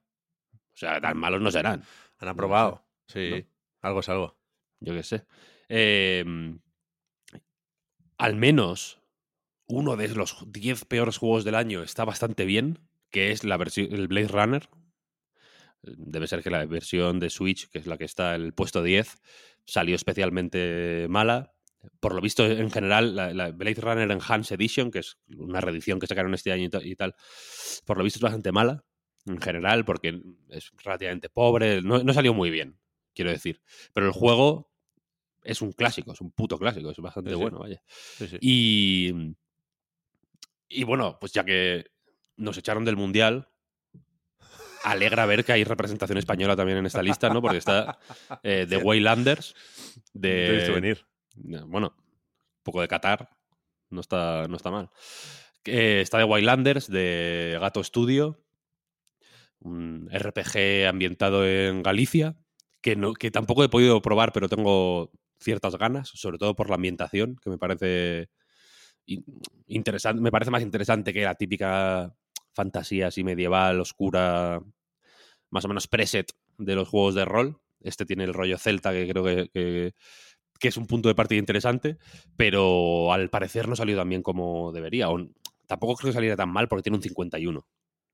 O 0.53 0.77
sea, 0.77 0.99
tan 0.99 1.15
malos 1.17 1.41
no 1.41 1.51
serán. 1.51 1.83
Han 2.17 2.27
aprobado. 2.27 2.87
Sí, 3.07 3.29
¿no? 3.29 3.45
algo 3.81 3.99
es 3.99 4.09
algo. 4.09 4.39
Yo 4.79 4.95
qué 4.95 5.03
sé. 5.03 5.25
Em, 5.69 6.59
al 8.17 8.35
menos 8.35 8.99
uno 9.67 9.95
de 9.95 10.07
los 10.09 10.37
10 10.47 10.85
peores 10.85 11.17
juegos 11.17 11.43
del 11.43 11.55
año 11.55 11.83
está 11.83 12.05
bastante 12.05 12.45
bien, 12.45 12.79
que 13.09 13.31
es 13.31 13.43
la 13.43 13.57
versión 13.57 13.93
el 13.93 14.07
Blade 14.07 14.27
Runner. 14.29 14.69
Debe 15.83 16.27
ser 16.27 16.43
que 16.43 16.49
la 16.49 16.65
versión 16.65 17.19
de 17.19 17.29
Switch, 17.29 17.69
que 17.69 17.79
es 17.79 17.85
la 17.87 17.97
que 17.97 18.05
está 18.05 18.35
en 18.35 18.41
el 18.43 18.53
puesto 18.53 18.81
10, 18.83 19.17
salió 19.65 19.95
especialmente 19.95 21.07
mala. 21.09 21.53
Por 21.99 22.13
lo 22.15 22.21
visto, 22.21 22.45
en 22.45 22.71
general, 22.71 23.15
la, 23.15 23.33
la 23.33 23.51
Blade 23.51 23.79
Runner 23.79 24.11
Enhanced 24.11 24.55
Edition, 24.55 24.91
que 24.91 24.99
es 24.99 25.17
una 25.37 25.61
reedición 25.61 25.99
que 25.99 26.07
sacaron 26.07 26.33
este 26.33 26.51
año 26.51 26.65
y, 26.65 26.69
ta- 26.69 26.83
y 26.83 26.95
tal, 26.95 27.15
por 27.85 27.97
lo 27.97 28.03
visto 28.03 28.17
es 28.17 28.23
bastante 28.23 28.51
mala, 28.51 28.83
en 29.25 29.39
general, 29.39 29.85
porque 29.85 30.19
es 30.49 30.71
relativamente 30.83 31.29
pobre. 31.29 31.81
No, 31.81 32.03
no 32.03 32.13
salió 32.13 32.33
muy 32.33 32.49
bien, 32.49 32.79
quiero 33.13 33.31
decir. 33.31 33.61
Pero 33.93 34.07
el 34.07 34.11
juego 34.11 34.71
es 35.43 35.61
un 35.61 35.71
clásico, 35.71 36.11
es 36.11 36.19
un 36.19 36.31
puto 36.31 36.57
clásico, 36.57 36.89
es 36.89 36.97
bastante 36.97 37.29
sí. 37.29 37.35
bueno, 37.37 37.59
vaya. 37.59 37.81
Sí, 37.87 38.27
sí. 38.27 38.37
Y, 38.41 39.13
y 40.69 40.83
bueno, 40.83 41.17
pues 41.19 41.31
ya 41.33 41.43
que 41.43 41.85
nos 42.35 42.57
echaron 42.57 42.85
del 42.85 42.95
Mundial, 42.97 43.49
alegra 44.83 45.25
ver 45.25 45.43
que 45.43 45.53
hay 45.53 45.63
representación 45.63 46.17
española 46.17 46.55
también 46.55 46.77
en 46.77 46.85
esta 46.85 47.01
lista, 47.03 47.29
¿no? 47.29 47.41
Porque 47.41 47.57
está 47.57 47.97
eh, 48.43 48.65
The 48.69 48.77
Waylanders, 48.77 49.55
de, 50.13 50.69
venir. 50.73 51.05
de- 51.35 51.61
bueno, 51.63 51.93
un 51.97 52.63
poco 52.63 52.81
de 52.81 52.87
Qatar, 52.87 53.29
no 53.89 54.01
está, 54.01 54.47
no 54.47 54.55
está 54.57 54.71
mal. 54.71 54.89
Eh, 55.65 56.01
está 56.01 56.17
The 56.19 56.23
Waylanders, 56.25 56.87
de 56.89 57.57
Gato 57.59 57.83
Studio, 57.83 58.43
un 59.59 60.09
RPG 60.11 60.87
ambientado 60.87 61.45
en 61.45 61.81
Galicia, 61.83 62.35
que, 62.81 62.95
no, 62.95 63.13
que 63.13 63.31
tampoco 63.31 63.63
he 63.63 63.69
podido 63.69 64.01
probar, 64.01 64.31
pero 64.31 64.47
tengo 64.49 65.11
ciertas 65.39 65.75
ganas, 65.77 66.09
sobre 66.09 66.37
todo 66.37 66.55
por 66.55 66.69
la 66.69 66.75
ambientación, 66.75 67.37
que 67.43 67.49
me 67.49 67.57
parece 67.57 68.29
interesante, 69.67 70.21
me 70.21 70.31
parece 70.31 70.51
más 70.51 70.61
interesante 70.61 71.13
que 71.13 71.23
la 71.23 71.35
típica 71.35 72.13
fantasía 72.53 73.07
así 73.07 73.23
medieval, 73.23 73.79
oscura, 73.79 74.61
más 75.49 75.65
o 75.65 75.67
menos 75.67 75.87
preset 75.87 76.31
de 76.57 76.75
los 76.75 76.87
juegos 76.87 77.15
de 77.15 77.25
rol. 77.25 77.59
Este 77.79 78.05
tiene 78.05 78.23
el 78.23 78.33
rollo 78.33 78.57
celta 78.57 78.91
que 78.91 79.07
creo 79.07 79.23
que, 79.23 79.49
que- 79.53 79.93
que 80.59 80.69
es 80.69 80.77
un 80.77 80.87
punto 80.87 81.07
de 81.07 81.13
partida 81.13 81.37
interesante, 81.37 81.97
pero 82.35 83.13
al 83.13 83.29
parecer 83.29 83.67
no 83.67 83.75
salió 83.75 83.95
tan 83.95 84.09
bien 84.09 84.23
como 84.23 84.71
debería. 84.71 85.07
O 85.09 85.19
tampoco 85.67 85.95
creo 85.95 86.09
que 86.09 86.13
saliera 86.15 86.35
tan 86.35 86.49
mal 86.49 86.67
porque 86.67 86.81
tiene 86.81 86.95
un 86.97 87.03
51. 87.03 87.59
O 87.59 87.65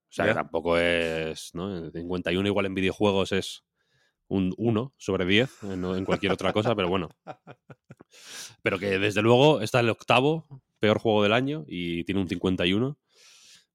sea, 0.09 0.25
que 0.25 0.31
tampoco 0.35 0.77
es. 0.77 1.51
¿no? 1.55 1.85
El 1.85 1.91
51 1.93 2.45
igual 2.47 2.65
en 2.65 2.75
videojuegos 2.75 3.31
es 3.31 3.63
un 4.27 4.53
1 4.57 4.93
sobre 4.97 5.25
10 5.25 5.63
en, 5.63 5.85
en 5.85 6.03
cualquier 6.05 6.33
otra 6.33 6.51
cosa, 6.51 6.75
pero 6.75 6.89
bueno. 6.89 7.09
Pero 8.61 8.77
que 8.79 8.99
desde 8.99 9.21
luego 9.21 9.61
está 9.61 9.79
el 9.79 9.89
octavo 9.89 10.61
peor 10.83 10.99
juego 10.99 11.23
del 11.23 11.31
año 11.31 11.63
y 11.65 12.03
tiene 12.03 12.19
un 12.19 12.27
51. 12.27 12.97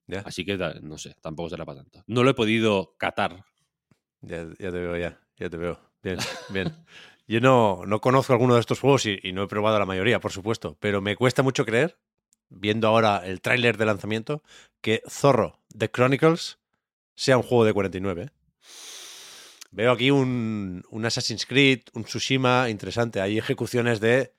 Ya. 0.08 0.20
Así 0.26 0.44
que 0.44 0.58
no 0.82 0.98
sé, 0.98 1.16
tampoco 1.22 1.48
será 1.48 1.64
para 1.64 1.80
tanto. 1.80 2.04
No 2.06 2.22
lo 2.22 2.28
he 2.28 2.34
podido 2.34 2.96
catar. 2.98 3.46
Ya, 4.20 4.44
ya 4.58 4.70
te 4.70 4.78
veo, 4.78 4.94
ya. 4.98 5.18
Ya 5.38 5.48
te 5.48 5.56
veo. 5.56 5.80
Bien, 6.02 6.18
bien. 6.50 6.74
Yo 7.26 7.40
no, 7.40 7.86
no 7.86 8.02
conozco 8.02 8.34
alguno 8.34 8.54
de 8.54 8.60
estos 8.60 8.80
juegos 8.80 9.06
y, 9.06 9.18
y 9.22 9.32
no 9.32 9.42
he 9.42 9.48
probado 9.48 9.78
la 9.78 9.86
mayoría, 9.86 10.20
por 10.20 10.32
supuesto, 10.32 10.76
pero 10.80 11.00
me 11.00 11.16
cuesta 11.16 11.42
mucho 11.42 11.64
creer, 11.64 11.98
viendo 12.50 12.88
ahora 12.88 13.22
el 13.24 13.40
tráiler 13.40 13.78
de 13.78 13.86
lanzamiento, 13.86 14.42
que 14.82 15.02
Zorro 15.08 15.60
The 15.74 15.90
Chronicles 15.90 16.58
sea 17.14 17.38
un 17.38 17.42
juego 17.42 17.64
de 17.64 17.72
49. 17.72 18.22
¿eh? 18.22 18.30
Veo 19.70 19.92
aquí 19.92 20.10
un, 20.10 20.84
un 20.90 21.06
Assassin's 21.06 21.46
Creed, 21.46 21.84
un 21.94 22.04
Tsushima 22.04 22.68
interesante. 22.68 23.22
Hay 23.22 23.38
ejecuciones 23.38 23.98
de 24.00 24.34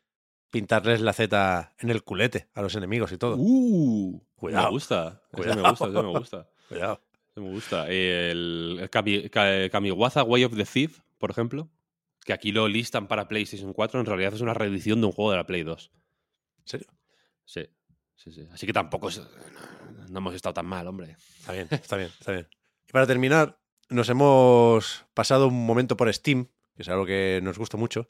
pintarles 0.51 1.01
la 1.01 1.13
Z 1.13 1.74
en 1.79 1.89
el 1.89 2.03
culete 2.03 2.48
a 2.53 2.62
los 2.62 2.75
enemigos 2.75 3.12
y 3.12 3.18
todo. 3.18 3.36
Uh, 3.38 4.22
Cuidado. 4.36 4.65
Me 4.68 4.72
gusta. 4.72 5.22
Cuidado. 5.32 5.62
me 5.62 5.70
gusta, 5.70 5.86
ese 5.88 6.01
me 6.03 6.10
gusta. 6.20 6.50
Cuidado. 6.70 7.01
ese 7.29 7.39
me 7.41 7.50
gusta. 7.50 7.88
El, 7.88 8.77
el 8.82 8.89
Kami- 8.89 9.29
Ka- 9.29 9.70
Kamiwaza 9.70 10.24
Way 10.24 10.46
of 10.46 10.56
the 10.56 10.65
Thief, 10.65 11.00
por 11.18 11.32
ejemplo, 11.32 11.70
que 12.25 12.34
aquí 12.34 12.51
lo 12.51 12.68
listan 12.68 13.08
para 13.08 13.27
PlayStation 13.27 13.74
4, 13.74 14.00
en 14.00 14.06
realidad 14.06 14.34
es 14.34 14.41
una 14.41 14.53
reedición 14.53 15.01
de 15.01 15.08
un 15.08 15.12
juego 15.13 15.32
de 15.32 15.38
la 15.38 15.46
Play 15.46 15.63
2. 15.63 15.91
¿En 16.60 16.68
serio? 16.68 16.88
Sí, 17.46 17.68
sí, 18.15 18.32
sí. 18.32 18.48
Así 18.51 18.65
que 18.68 18.74
tampoco 18.74 19.10
es- 19.10 19.22
no 20.10 20.18
hemos 20.20 20.34
estado 20.36 20.53
tan 20.53 20.65
mal, 20.65 20.88
hombre. 20.88 21.15
Está 21.40 21.53
bien, 21.53 21.68
está 21.72 21.96
bien, 21.98 22.09
está 22.20 22.31
bien. 22.31 22.48
Y 22.88 22.92
para 22.92 23.05
terminar, 23.07 23.59
nos 23.90 24.09
hemos 24.09 25.05
pasado 25.14 25.48
un 25.48 25.66
momento 25.66 25.96
por 25.98 26.12
Steam, 26.14 26.48
que 26.75 26.81
es 26.83 26.90
algo 26.90 27.05
que 27.05 27.40
nos 27.44 27.57
gusta 27.57 27.77
mucho, 27.77 28.09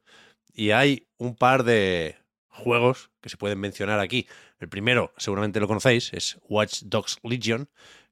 y 0.53 0.71
hay 0.71 1.07
un 1.17 1.35
par 1.35 1.63
de 1.63 2.15
juegos 2.49 3.11
que 3.21 3.29
se 3.29 3.37
pueden 3.37 3.59
mencionar 3.59 3.99
aquí. 3.99 4.27
El 4.59 4.69
primero, 4.69 5.13
seguramente 5.17 5.59
lo 5.59 5.67
conocéis, 5.67 6.13
es 6.13 6.39
Watch 6.47 6.81
Dogs 6.83 7.19
Legion, 7.23 7.69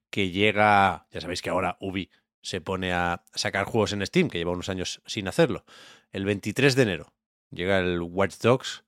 que 0.10 0.32
llega, 0.32 1.08
ya 1.12 1.22
sabéis 1.22 1.42
que 1.42 1.50
ahora 1.50 1.78
Ubi 1.82 2.10
se 2.42 2.62
pone 2.62 2.94
a 2.94 3.24
sacar 3.34 3.66
juegos 3.66 3.92
en 3.94 4.06
Steam, 4.06 4.30
que 4.30 4.38
lleva 4.38 4.52
unos 4.52 4.70
años 4.70 5.02
sin 5.06 5.28
hacerlo. 5.28 5.66
El 6.12 6.26
23 6.26 6.76
de 6.76 6.82
enero 6.82 7.14
llega 7.52 7.80
el 7.80 8.02
Watch 8.02 8.38
Dogs, 8.38 8.86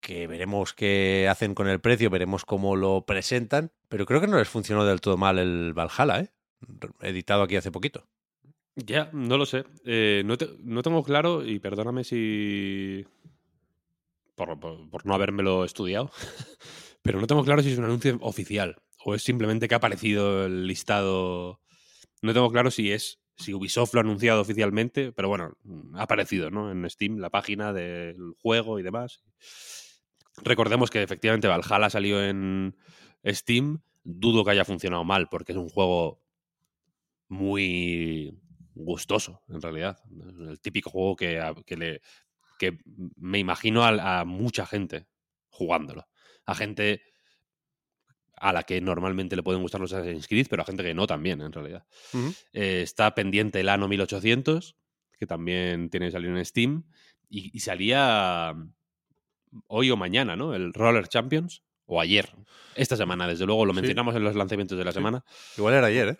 que 0.00 0.26
veremos 0.26 0.74
qué 0.74 1.26
hacen 1.28 1.54
con 1.54 1.68
el 1.68 1.80
precio, 1.80 2.10
veremos 2.10 2.44
cómo 2.44 2.76
lo 2.76 3.04
presentan, 3.04 3.72
pero 3.88 4.06
creo 4.06 4.20
que 4.20 4.28
no 4.28 4.38
les 4.38 4.48
funcionó 4.48 4.84
del 4.84 5.00
todo 5.00 5.16
mal 5.16 5.38
el 5.38 5.72
Valhalla, 5.74 6.20
¿eh? 6.20 6.30
Editado 7.00 7.42
aquí 7.42 7.56
hace 7.56 7.70
poquito. 7.70 8.06
Ya, 8.76 9.10
no 9.12 9.36
lo 9.36 9.46
sé. 9.46 9.64
Eh, 9.84 10.22
no, 10.24 10.36
no 10.62 10.82
tengo 10.82 11.02
claro, 11.02 11.44
y 11.44 11.58
perdóname 11.58 12.04
si. 12.04 13.04
Por, 14.38 14.58
por- 14.60 14.88
por 14.90 15.06
no 15.06 15.14
habérmelo 15.14 15.64
estudiado, 15.64 16.10
pero 17.02 17.20
no 17.20 17.26
tengo 17.26 17.44
claro 17.44 17.62
si 17.62 17.72
es 17.72 17.78
un 17.78 17.84
anuncio 17.84 18.18
oficial 18.22 18.76
o 19.04 19.14
es 19.14 19.22
simplemente 19.22 19.68
que 19.68 19.74
ha 19.74 19.78
aparecido 19.78 20.46
el 20.46 20.66
listado. 20.66 21.60
No 22.22 22.34
tengo 22.34 22.50
claro 22.50 22.70
si 22.70 22.92
es. 22.92 23.20
Si 23.36 23.54
Ubisoft 23.54 23.94
lo 23.94 24.00
ha 24.00 24.04
anunciado 24.04 24.40
oficialmente, 24.40 25.12
pero 25.12 25.28
bueno, 25.28 25.56
ha 25.94 26.02
aparecido, 26.02 26.50
¿no? 26.50 26.72
En 26.72 26.88
Steam, 26.90 27.18
la 27.18 27.30
página 27.30 27.72
del 27.72 28.16
juego 28.42 28.80
y 28.80 28.82
demás. 28.82 29.22
Recordemos 30.42 30.90
que 30.90 31.02
efectivamente 31.02 31.48
Valhalla 31.48 31.90
salió 31.90 32.22
en 32.24 32.76
Steam. 33.26 33.80
Dudo 34.04 34.44
que 34.44 34.52
haya 34.52 34.64
funcionado 34.64 35.04
mal, 35.04 35.28
porque 35.30 35.52
es 35.52 35.58
un 35.58 35.68
juego 35.68 36.20
muy 37.28 38.38
gustoso, 38.74 39.42
en 39.48 39.60
realidad. 39.60 39.98
El 40.48 40.60
típico 40.60 40.90
juego 40.90 41.16
que, 41.16 41.40
que 41.66 41.76
le, 41.76 42.00
que 42.58 42.78
me 43.16 43.38
imagino 43.38 43.84
a, 43.84 44.20
a 44.20 44.24
mucha 44.24 44.66
gente 44.66 45.06
jugándolo. 45.48 46.08
A 46.44 46.54
gente 46.54 47.02
a 48.40 48.52
la 48.52 48.62
que 48.62 48.80
normalmente 48.80 49.34
le 49.36 49.42
pueden 49.42 49.62
gustar 49.62 49.80
los 49.80 49.92
Assassin's 49.92 50.28
Creed, 50.28 50.46
pero 50.48 50.62
a 50.62 50.64
gente 50.64 50.82
que 50.84 50.94
no 50.94 51.06
también, 51.06 51.40
en 51.40 51.52
realidad. 51.52 51.84
Eh, 52.52 52.82
está 52.82 53.14
pendiente 53.14 53.60
el 53.60 53.68
Ano 53.68 53.88
1800, 53.88 54.76
que 55.18 55.26
también 55.26 55.90
tiene 55.90 56.06
que 56.06 56.12
salir 56.12 56.30
en 56.30 56.44
Steam, 56.44 56.84
y, 57.28 57.50
y 57.56 57.60
salía 57.60 58.54
hoy 59.66 59.90
o 59.90 59.96
mañana, 59.96 60.36
¿no? 60.36 60.54
El 60.54 60.72
Roller 60.72 61.08
Champions, 61.08 61.64
o 61.86 62.00
ayer, 62.00 62.30
esta 62.76 62.96
semana, 62.96 63.26
desde 63.26 63.44
luego, 63.46 63.66
lo 63.66 63.72
Sí. 63.72 63.76
mencionamos 63.80 64.14
en 64.14 64.22
los 64.22 64.36
lanzamientos 64.36 64.78
de 64.78 64.84
la 64.84 64.92
Sí. 64.92 64.96
semana. 64.98 65.24
Igual 65.56 65.74
era 65.74 65.86
ayer, 65.88 66.08
¿eh? 66.10 66.16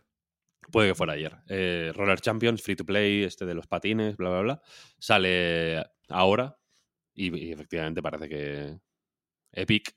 Puede 0.72 0.88
que 0.88 0.94
fuera 0.96 1.12
ayer. 1.12 1.36
Eh, 1.48 1.92
Roller 1.94 2.20
Champions, 2.20 2.62
free 2.62 2.74
to 2.76 2.84
play, 2.84 3.22
este 3.22 3.46
de 3.46 3.54
los 3.54 3.66
patines, 3.68 4.16
bla, 4.16 4.30
bla, 4.30 4.40
bla. 4.40 4.62
Sale 4.98 5.84
ahora 6.08 6.58
y, 7.14 7.36
y 7.36 7.52
efectivamente 7.52 8.02
parece 8.02 8.28
que 8.28 8.78
Epic, 9.52 9.94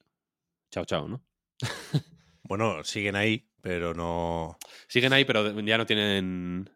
chao, 0.72 0.86
chao, 0.86 1.08
¿no? 1.08 1.24
Bueno, 2.44 2.84
siguen 2.84 3.16
ahí, 3.16 3.50
pero 3.62 3.94
no. 3.94 4.58
Siguen 4.88 5.14
ahí, 5.14 5.24
pero 5.24 5.58
ya 5.62 5.78
no 5.78 5.86
tienen... 5.86 6.70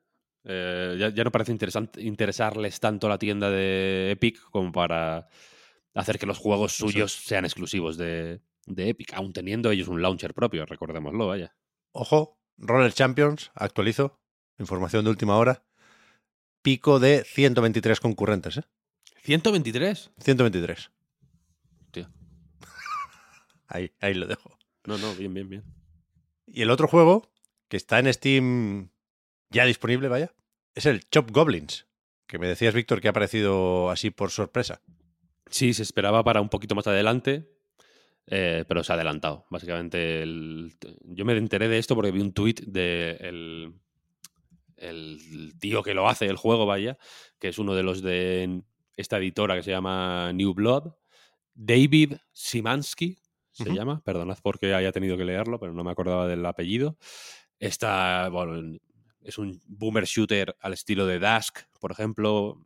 eh, 0.45 0.95
ya, 0.97 1.09
ya 1.09 1.23
no 1.23 1.31
parece 1.31 1.51
interesante, 1.51 2.01
interesarles 2.01 2.79
tanto 2.79 3.09
la 3.09 3.17
tienda 3.17 3.49
de 3.49 4.11
Epic 4.11 4.39
como 4.51 4.71
para 4.71 5.27
hacer 5.95 6.17
que 6.19 6.27
los 6.27 6.37
juegos 6.37 6.73
suyos 6.73 7.11
sean 7.11 7.43
exclusivos 7.43 7.97
de, 7.97 8.41
de 8.67 8.89
Epic, 8.89 9.13
aun 9.15 9.33
teniendo 9.33 9.71
ellos 9.71 9.87
un 9.89 10.01
launcher 10.01 10.33
propio, 10.33 10.65
recordémoslo, 10.65 11.27
vaya. 11.27 11.55
Ojo, 11.91 12.39
Roller 12.57 12.93
Champions, 12.93 13.51
actualizo. 13.55 14.21
Información 14.59 15.03
de 15.03 15.09
última 15.09 15.35
hora. 15.37 15.65
Pico 16.61 16.99
de 16.99 17.23
123 17.25 17.99
concurrentes, 17.99 18.57
¿eh? 18.57 18.63
123. 19.25 20.11
123. 20.19 20.91
Tío. 21.91 22.07
Ahí, 23.67 23.91
ahí 23.99 24.13
lo 24.13 24.27
dejo. 24.27 24.57
No, 24.85 24.97
no, 24.99 25.15
bien, 25.15 25.33
bien, 25.33 25.49
bien. 25.49 25.63
Y 26.47 26.61
el 26.61 26.69
otro 26.69 26.87
juego, 26.87 27.27
que 27.67 27.77
está 27.77 27.97
en 27.99 28.13
Steam 28.13 28.89
ya 29.49 29.65
disponible, 29.65 30.07
vaya, 30.09 30.31
es 30.75 30.85
el 30.85 31.01
Chop 31.09 31.31
Goblins. 31.31 31.87
Que 32.27 32.37
me 32.37 32.47
decías, 32.47 32.73
Víctor, 32.75 33.01
que 33.01 33.07
ha 33.07 33.11
aparecido 33.11 33.89
así 33.89 34.11
por 34.11 34.29
sorpresa. 34.31 34.81
Sí, 35.49 35.73
se 35.73 35.83
esperaba 35.83 36.23
para 36.23 36.41
un 36.41 36.49
poquito 36.49 36.75
más 36.75 36.85
adelante, 36.87 37.49
eh, 38.27 38.63
pero 38.67 38.83
se 38.83 38.91
ha 38.91 38.95
adelantado. 38.95 39.45
Básicamente, 39.49 40.21
el- 40.21 40.73
yo 41.03 41.25
me 41.25 41.35
enteré 41.37 41.67
de 41.67 41.77
esto 41.79 41.95
porque 41.95 42.11
vi 42.11 42.21
un 42.21 42.33
tuit 42.33 42.61
de 42.61 43.11
el, 43.21 43.73
el 44.77 45.53
tío 45.59 45.81
que 45.83 45.93
lo 45.93 46.07
hace, 46.09 46.25
el 46.25 46.35
juego, 46.37 46.65
vaya, 46.65 46.97
que 47.39 47.47
es 47.47 47.57
uno 47.59 47.73
de 47.75 47.83
los 47.83 48.01
de 48.01 48.61
esta 48.95 49.17
editora 49.17 49.55
que 49.55 49.63
se 49.63 49.71
llama 49.71 50.31
New 50.33 50.53
Blood, 50.53 50.93
David 51.53 52.13
Simansky, 52.31 53.17
se 53.51 53.73
llama, 53.73 54.01
perdonad 54.03 54.37
porque 54.43 54.73
haya 54.73 54.91
tenido 54.91 55.15
que 55.15 55.23
leerlo, 55.23 55.59
pero 55.59 55.71
no 55.71 55.83
me 55.83 55.91
acordaba 55.91 56.27
del 56.27 56.45
apellido. 56.45 56.97
Está, 57.57 58.27
bueno, 58.27 58.77
es 59.21 59.37
un 59.37 59.61
boomer 59.65 60.03
shooter 60.05 60.57
al 60.59 60.73
estilo 60.73 61.05
de 61.05 61.19
Dusk, 61.19 61.59
por 61.79 61.91
ejemplo. 61.91 62.61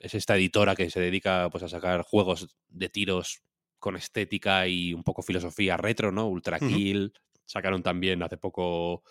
Es 0.00 0.14
esta 0.14 0.36
editora 0.36 0.74
que 0.74 0.90
se 0.90 1.00
dedica 1.00 1.48
pues, 1.50 1.62
a 1.62 1.68
sacar 1.68 2.02
juegos 2.02 2.56
de 2.68 2.88
tiros 2.88 3.42
con 3.78 3.96
estética 3.96 4.66
y 4.66 4.92
un 4.92 5.04
poco 5.04 5.22
filosofía 5.22 5.76
retro, 5.76 6.10
¿no? 6.10 6.26
Ultra 6.26 6.58
Kill. 6.58 7.12
Sacaron 7.46 7.82
también 7.82 8.22
hace 8.22 8.36
poco 8.36 9.04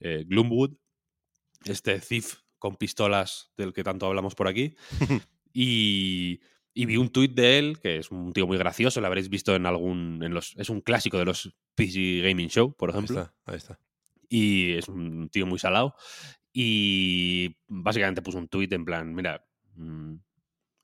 eh, 0.00 0.24
Gloomwood, 0.26 0.74
este 1.64 2.00
Thief 2.00 2.36
con 2.58 2.76
pistolas 2.76 3.52
del 3.56 3.72
que 3.72 3.84
tanto 3.84 4.06
hablamos 4.06 4.34
por 4.34 4.48
aquí. 4.48 4.74
y, 5.52 6.40
y 6.74 6.86
vi 6.86 6.96
un 6.96 7.10
tuit 7.10 7.34
de 7.34 7.58
él, 7.58 7.78
que 7.80 7.98
es 7.98 8.10
un 8.10 8.32
tío 8.32 8.46
muy 8.46 8.56
gracioso, 8.56 9.00
lo 9.00 9.06
habréis 9.06 9.28
visto 9.28 9.54
en 9.54 9.66
algún. 9.66 10.22
En 10.22 10.32
los, 10.32 10.54
es 10.56 10.70
un 10.70 10.80
clásico 10.80 11.18
de 11.18 11.26
los 11.26 11.54
PC 11.74 12.20
Gaming 12.22 12.48
Show, 12.48 12.74
por 12.74 12.90
ejemplo. 12.90 13.18
Ahí 13.18 13.24
está, 13.24 13.52
ahí 13.52 13.56
está. 13.56 13.78
Y 14.28 14.72
es 14.72 14.88
un 14.88 15.28
tío 15.28 15.46
muy 15.46 15.58
salado. 15.58 15.94
Y 16.52 17.56
básicamente 17.68 18.22
puso 18.22 18.38
un 18.38 18.48
tuit 18.48 18.72
en 18.72 18.84
plan: 18.84 19.14
Mira, 19.14 19.44
mm, 19.74 20.14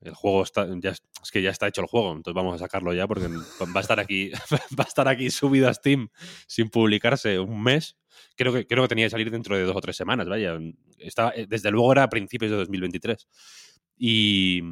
el 0.03 0.15
juego 0.15 0.43
está. 0.43 0.67
Ya, 0.79 0.91
es 0.91 1.31
que 1.31 1.43
ya 1.43 1.51
está 1.51 1.67
hecho 1.67 1.81
el 1.81 1.87
juego, 1.87 2.13
entonces 2.13 2.35
vamos 2.35 2.55
a 2.55 2.59
sacarlo 2.59 2.93
ya 2.93 3.07
porque 3.07 3.27
va 3.27 3.81
a 3.81 3.81
estar 3.81 3.99
aquí, 3.99 4.31
va 4.79 4.85
a 4.85 4.89
estar 4.89 5.09
aquí 5.09 5.31
subido 5.31 5.69
a 5.69 5.75
Steam 5.75 6.09
sin 6.47 6.69
publicarse 6.69 7.39
un 7.39 7.63
mes. 7.63 7.97
Creo 8.37 8.53
que, 8.53 8.67
creo 8.67 8.85
que 8.85 8.89
tenía 8.89 9.07
que 9.07 9.11
salir 9.11 9.31
dentro 9.31 9.57
de 9.57 9.63
dos 9.63 9.77
o 9.77 9.81
tres 9.81 9.97
semanas, 9.97 10.29
vaya. 10.29 10.59
Estaba, 10.99 11.33
desde 11.49 11.71
luego 11.71 11.93
era 11.93 12.05
a 12.05 12.09
principios 12.09 12.51
de 12.51 12.57
2023. 12.59 13.27
Y 13.99 14.63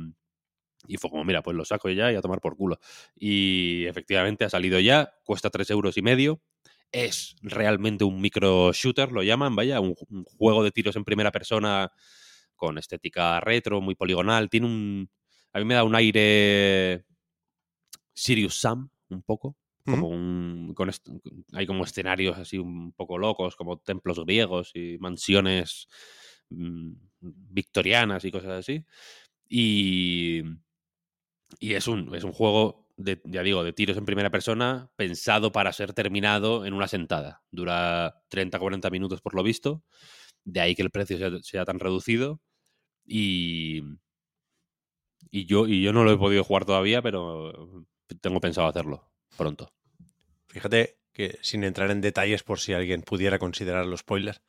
y 0.89 0.97
fue 0.97 1.11
como, 1.11 1.25
mira, 1.25 1.43
pues 1.43 1.57
lo 1.57 1.65
saco 1.65 1.89
ya 1.91 2.13
y 2.13 2.17
a 2.17 2.21
tomar 2.21 2.41
por 2.41 2.57
culo. 2.57 2.79
Y 3.15 3.85
efectivamente 3.87 4.45
ha 4.45 4.51
salido 4.51 4.79
ya, 4.81 5.15
cuesta 5.25 5.51
tres 5.51 5.71
euros 5.71 5.97
y 5.97 6.03
medio. 6.03 6.41
Es 6.93 7.37
realmente 7.43 8.05
un 8.05 8.21
micro 8.21 8.73
shooter, 8.73 9.11
lo 9.13 9.23
llaman, 9.23 9.57
vaya, 9.57 9.81
un, 9.81 9.95
juego 10.25 10.63
de 10.63 10.71
tiros 10.71 10.97
en 10.97 11.05
primera 11.05 11.33
persona 11.33 11.93
con 12.55 12.79
estética 12.79 13.41
retro, 13.41 13.81
muy 13.81 13.95
poligonal. 13.95 14.49
Tiene 14.49 14.67
un. 14.67 15.11
A 15.53 15.59
mí 15.59 15.65
me 15.65 15.75
da 15.75 15.85
un 15.85 15.95
aire. 15.95 17.05
Sirius 18.15 18.61
Sam, 18.61 18.89
un 19.11 19.23
poco. 19.23 19.57
Como 19.85 20.09
un. 20.09 20.73
Con 20.75 20.91
hay 21.53 21.67
como 21.67 21.85
escenarios 21.85 22.39
así 22.39 22.59
un 22.59 22.93
poco 22.93 23.19
locos, 23.19 23.57
como 23.57 23.79
templos 23.79 24.25
griegos 24.25 24.71
y 24.75 24.97
mansiones 24.99 25.89
mm, 26.51 26.93
victorianas 27.21 28.25
y 28.25 28.31
cosas 28.31 28.53
así. 28.53 28.85
Y 29.49 30.43
y 31.59 31.75
es 31.75 31.87
un, 31.87 32.15
es 32.15 32.25
un 32.25 32.33
juego, 32.33 32.87
de, 32.97 33.21
ya 33.25 33.43
digo, 33.43 33.65
de 33.65 33.73
tiros 33.73 33.97
en 33.97 34.05
primera 34.05 34.31
persona, 34.31 34.91
pensado 34.97 35.53
para 35.53 35.73
ser 35.73 35.93
terminado 35.93 36.67
en 36.67 36.75
una 36.75 36.89
sentada. 36.89 37.43
Dura 37.51 38.23
30-40 38.31 38.91
minutos 38.91 39.21
por 39.21 39.35
lo 39.35 39.43
visto. 39.43 39.85
De 40.45 40.61
ahí 40.61 40.75
que 40.75 40.83
el 40.83 40.91
precio 40.91 41.43
sea, 41.43 41.65
tan 41.65 41.81
reducido. 41.81 42.41
Y, 43.05 43.83
y, 45.31 45.47
yo, 45.47 45.67
y 45.67 45.83
yo 45.83 45.93
no 45.93 46.05
lo 46.05 46.13
he 46.13 46.19
podido 46.19 46.45
jugar 46.45 46.65
todavía, 46.65 47.03
pero 47.03 47.87
tengo 48.21 48.41
pensado 48.41 48.69
hacerlo 48.69 49.11
pronto. 49.37 49.73
Fíjate 50.49 50.99
que 51.13 51.39
sin 51.43 51.65
entrar 51.65 51.91
en 51.91 52.01
detalles 52.01 52.43
por 52.43 52.61
si 52.61 52.73
alguien 52.73 53.03
pudiera 53.03 53.39
considerar 53.39 53.87
los 53.87 54.01
spoilers, 54.01 54.43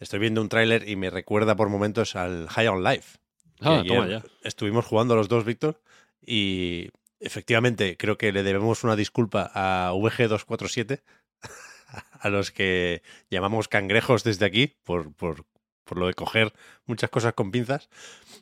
estoy 0.00 0.18
viendo 0.18 0.40
un 0.40 0.48
tráiler 0.48 0.88
y 0.88 0.96
me 0.96 1.10
recuerda 1.10 1.56
por 1.56 1.68
momentos 1.68 2.16
al 2.16 2.48
High 2.48 2.68
on 2.68 2.84
Life. 2.84 3.18
Ah, 3.60 3.82
toma 3.86 4.06
ya. 4.06 4.22
Estuvimos 4.42 4.84
jugando 4.84 5.16
los 5.16 5.28
dos, 5.28 5.44
Víctor, 5.44 5.80
y 6.20 6.90
efectivamente, 7.20 7.96
creo 7.96 8.18
que 8.18 8.32
le 8.32 8.42
debemos 8.42 8.84
una 8.84 8.96
disculpa 8.96 9.50
a 9.54 9.92
VG247, 9.92 11.02
a 12.20 12.28
los 12.28 12.50
que 12.50 13.02
llamamos 13.30 13.68
cangrejos 13.68 14.24
desde 14.24 14.46
aquí, 14.46 14.76
por, 14.84 15.12
por, 15.14 15.44
por, 15.84 15.98
lo 15.98 16.06
de 16.06 16.14
coger 16.14 16.52
muchas 16.86 17.10
cosas 17.10 17.34
con 17.34 17.50
pinzas. 17.50 17.88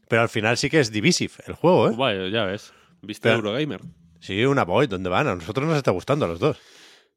Pero 0.08 0.22
al 0.22 0.28
final 0.28 0.56
sí 0.56 0.70
que 0.70 0.80
es 0.80 0.90
divisive 0.90 1.34
el 1.46 1.54
juego, 1.54 1.88
¿eh? 1.88 1.94
Vaya, 1.96 2.28
ya 2.28 2.44
ves. 2.44 2.72
¿Viste 3.02 3.30
Eurogamer? 3.30 3.80
Sí, 4.20 4.44
una 4.44 4.64
boy, 4.64 4.86
¿dónde 4.86 5.10
van? 5.10 5.26
A 5.26 5.34
nosotros 5.34 5.66
nos 5.66 5.76
está 5.76 5.90
gustando 5.90 6.24
a 6.24 6.28
los 6.28 6.38
dos. 6.38 6.58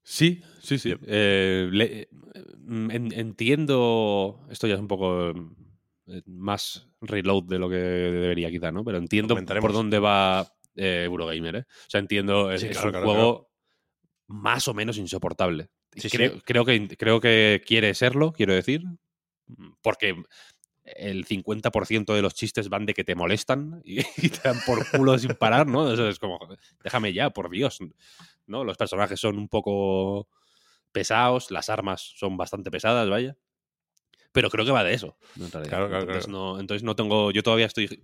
Sí, 0.07 0.43
sí, 0.61 0.77
sí. 0.77 0.93
Eh, 1.07 2.07
mm, 2.59 2.91
entiendo. 2.91 4.45
Esto 4.51 4.67
ya 4.67 4.75
es 4.75 4.79
un 4.79 4.87
poco 4.87 5.31
eh, 5.31 6.21
más 6.27 6.87
reload 7.01 7.45
de 7.45 7.57
lo 7.57 7.67
que 7.67 7.75
debería, 7.75 8.51
quizá, 8.51 8.71
¿no? 8.71 8.83
Pero 8.83 8.99
entiendo 8.99 9.35
por 9.35 9.73
dónde 9.73 9.97
va 9.97 10.47
eh, 10.75 11.03
Eurogamer, 11.05 11.55
¿eh? 11.55 11.65
O 11.67 11.89
sea, 11.89 11.99
entiendo, 11.99 12.51
es, 12.51 12.63
un 12.63 12.93
juego 12.93 13.49
más 14.27 14.67
o 14.67 14.75
menos 14.75 14.99
insoportable. 14.99 15.69
creo, 16.11 16.39
creo, 16.45 16.65
que, 16.65 16.87
creo 16.97 17.19
que 17.19 17.63
quiere 17.65 17.95
serlo, 17.95 18.31
quiero 18.31 18.53
decir, 18.53 18.83
porque 19.81 20.15
el 20.85 21.25
50% 21.25 22.13
de 22.13 22.21
los 22.21 22.35
chistes 22.35 22.69
van 22.69 22.85
de 22.85 22.93
que 22.93 23.03
te 23.03 23.15
molestan 23.15 23.81
y, 23.85 24.01
te 24.03 24.41
dan 24.43 24.59
por 24.65 24.89
culo 24.89 25.17
sin 25.17 25.33
parar, 25.35 25.67
¿no? 25.67 25.91
Eso 25.91 26.07
es 26.07 26.19
como, 26.19 26.39
déjame 26.83 27.13
ya, 27.13 27.31
por 27.31 27.49
Dios, 27.49 27.79
¿no? 28.45 28.63
Los 28.63 28.77
personajes 28.77 29.19
son 29.19 29.37
un 29.37 29.49
poco 29.49 30.27
pesados, 30.91 31.51
las 31.51 31.69
armas 31.69 32.13
son 32.15 32.37
bastante 32.37 32.71
pesadas, 32.71 33.09
vaya. 33.09 33.35
Pero 34.31 34.49
creo 34.49 34.65
que 34.65 34.71
va 34.71 34.83
de 34.83 34.93
eso. 34.93 35.17
entonces, 35.39 36.27
No, 36.27 36.59
entonces 36.59 36.83
no 36.83 36.95
tengo. 36.95 37.31
Yo 37.31 37.41
todavía 37.41 37.67
estoy 37.67 38.03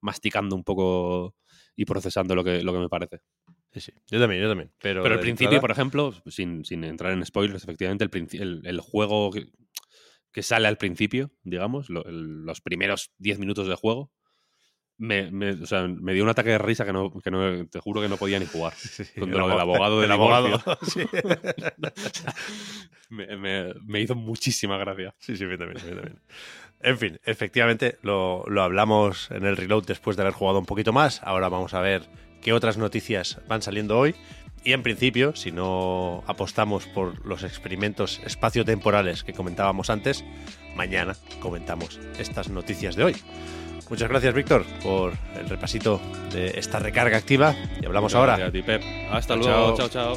masticando 0.00 0.54
un 0.54 0.64
poco 0.64 1.34
y 1.76 1.84
procesando 1.86 2.34
lo 2.34 2.44
que, 2.44 2.62
lo 2.62 2.72
que 2.72 2.78
me 2.78 2.88
parece. 2.88 3.20
Sí, 3.72 3.80
sí. 3.80 3.92
Yo 4.10 4.20
también, 4.20 4.42
yo 4.42 4.48
también. 4.48 4.70
Pero, 4.80 5.02
Pero 5.02 5.14
el 5.14 5.20
principio, 5.20 5.60
por 5.60 5.70
ejemplo, 5.70 6.14
sin, 6.26 6.64
sin, 6.64 6.84
entrar 6.84 7.12
en 7.12 7.24
spoilers, 7.24 7.62
efectivamente, 7.62 8.04
el, 8.38 8.62
el, 8.64 8.80
juego 8.80 9.30
que, 10.36 10.42
sale 10.42 10.68
al 10.68 10.76
principio, 10.76 11.30
digamos, 11.42 11.88
los 11.88 12.60
primeros 12.60 13.10
10 13.18 13.38
minutos 13.38 13.66
de 13.68 13.74
juego, 13.74 14.12
me, 14.98 15.30
me, 15.30 15.50
o 15.50 15.66
sea, 15.66 15.86
me, 15.86 16.14
dio 16.14 16.22
un 16.22 16.28
ataque 16.28 16.50
de 16.50 16.58
risa 16.58 16.84
que 16.84 16.92
no, 16.92 17.10
que 17.10 17.30
no, 17.30 17.66
te 17.68 17.80
juro 17.80 18.00
que 18.00 18.08
no 18.08 18.16
podía 18.16 18.38
ni 18.38 18.46
jugar. 18.46 18.72
con 19.18 19.30
lo 19.30 19.48
del 19.48 19.60
abogado 19.60 20.00
del 20.00 20.12
abogado. 20.12 20.60
me, 23.10 23.74
me, 23.84 24.00
hizo 24.00 24.14
muchísima 24.14 24.78
gracia. 24.78 25.14
Sí, 25.18 25.36
sí, 25.36 25.44
a 25.44 25.58
también, 25.58 25.74
también. 25.74 26.20
En 26.80 26.98
fin, 26.98 27.18
efectivamente 27.24 27.98
lo, 28.02 28.44
lo, 28.46 28.62
hablamos 28.62 29.30
en 29.30 29.44
el 29.46 29.56
reload 29.56 29.86
después 29.86 30.16
de 30.16 30.22
haber 30.22 30.34
jugado 30.34 30.58
un 30.58 30.66
poquito 30.66 30.92
más. 30.92 31.22
Ahora 31.22 31.48
vamos 31.48 31.74
a 31.74 31.80
ver 31.80 32.02
qué 32.46 32.52
otras 32.52 32.78
noticias 32.78 33.38
van 33.48 33.60
saliendo 33.60 33.98
hoy. 33.98 34.14
Y 34.62 34.72
en 34.72 34.84
principio, 34.84 35.34
si 35.34 35.50
no 35.50 36.22
apostamos 36.28 36.86
por 36.86 37.26
los 37.26 37.42
experimentos 37.42 38.20
espaciotemporales 38.24 39.24
que 39.24 39.32
comentábamos 39.32 39.90
antes, 39.90 40.24
mañana 40.76 41.16
comentamos 41.40 41.98
estas 42.20 42.48
noticias 42.48 42.94
de 42.94 43.02
hoy. 43.02 43.16
Muchas 43.90 44.08
gracias, 44.08 44.32
Víctor, 44.32 44.64
por 44.80 45.14
el 45.36 45.48
repasito 45.48 46.00
de 46.32 46.56
esta 46.56 46.78
recarga 46.78 47.16
activa. 47.16 47.52
Y 47.82 47.86
hablamos 47.86 48.14
ahora. 48.14 48.34
A 48.34 48.52
ti, 48.52 48.62
Pep. 48.62 48.80
Hasta 49.10 49.34
luego. 49.34 49.76
chao. 49.76 49.88
chao. 49.88 50.16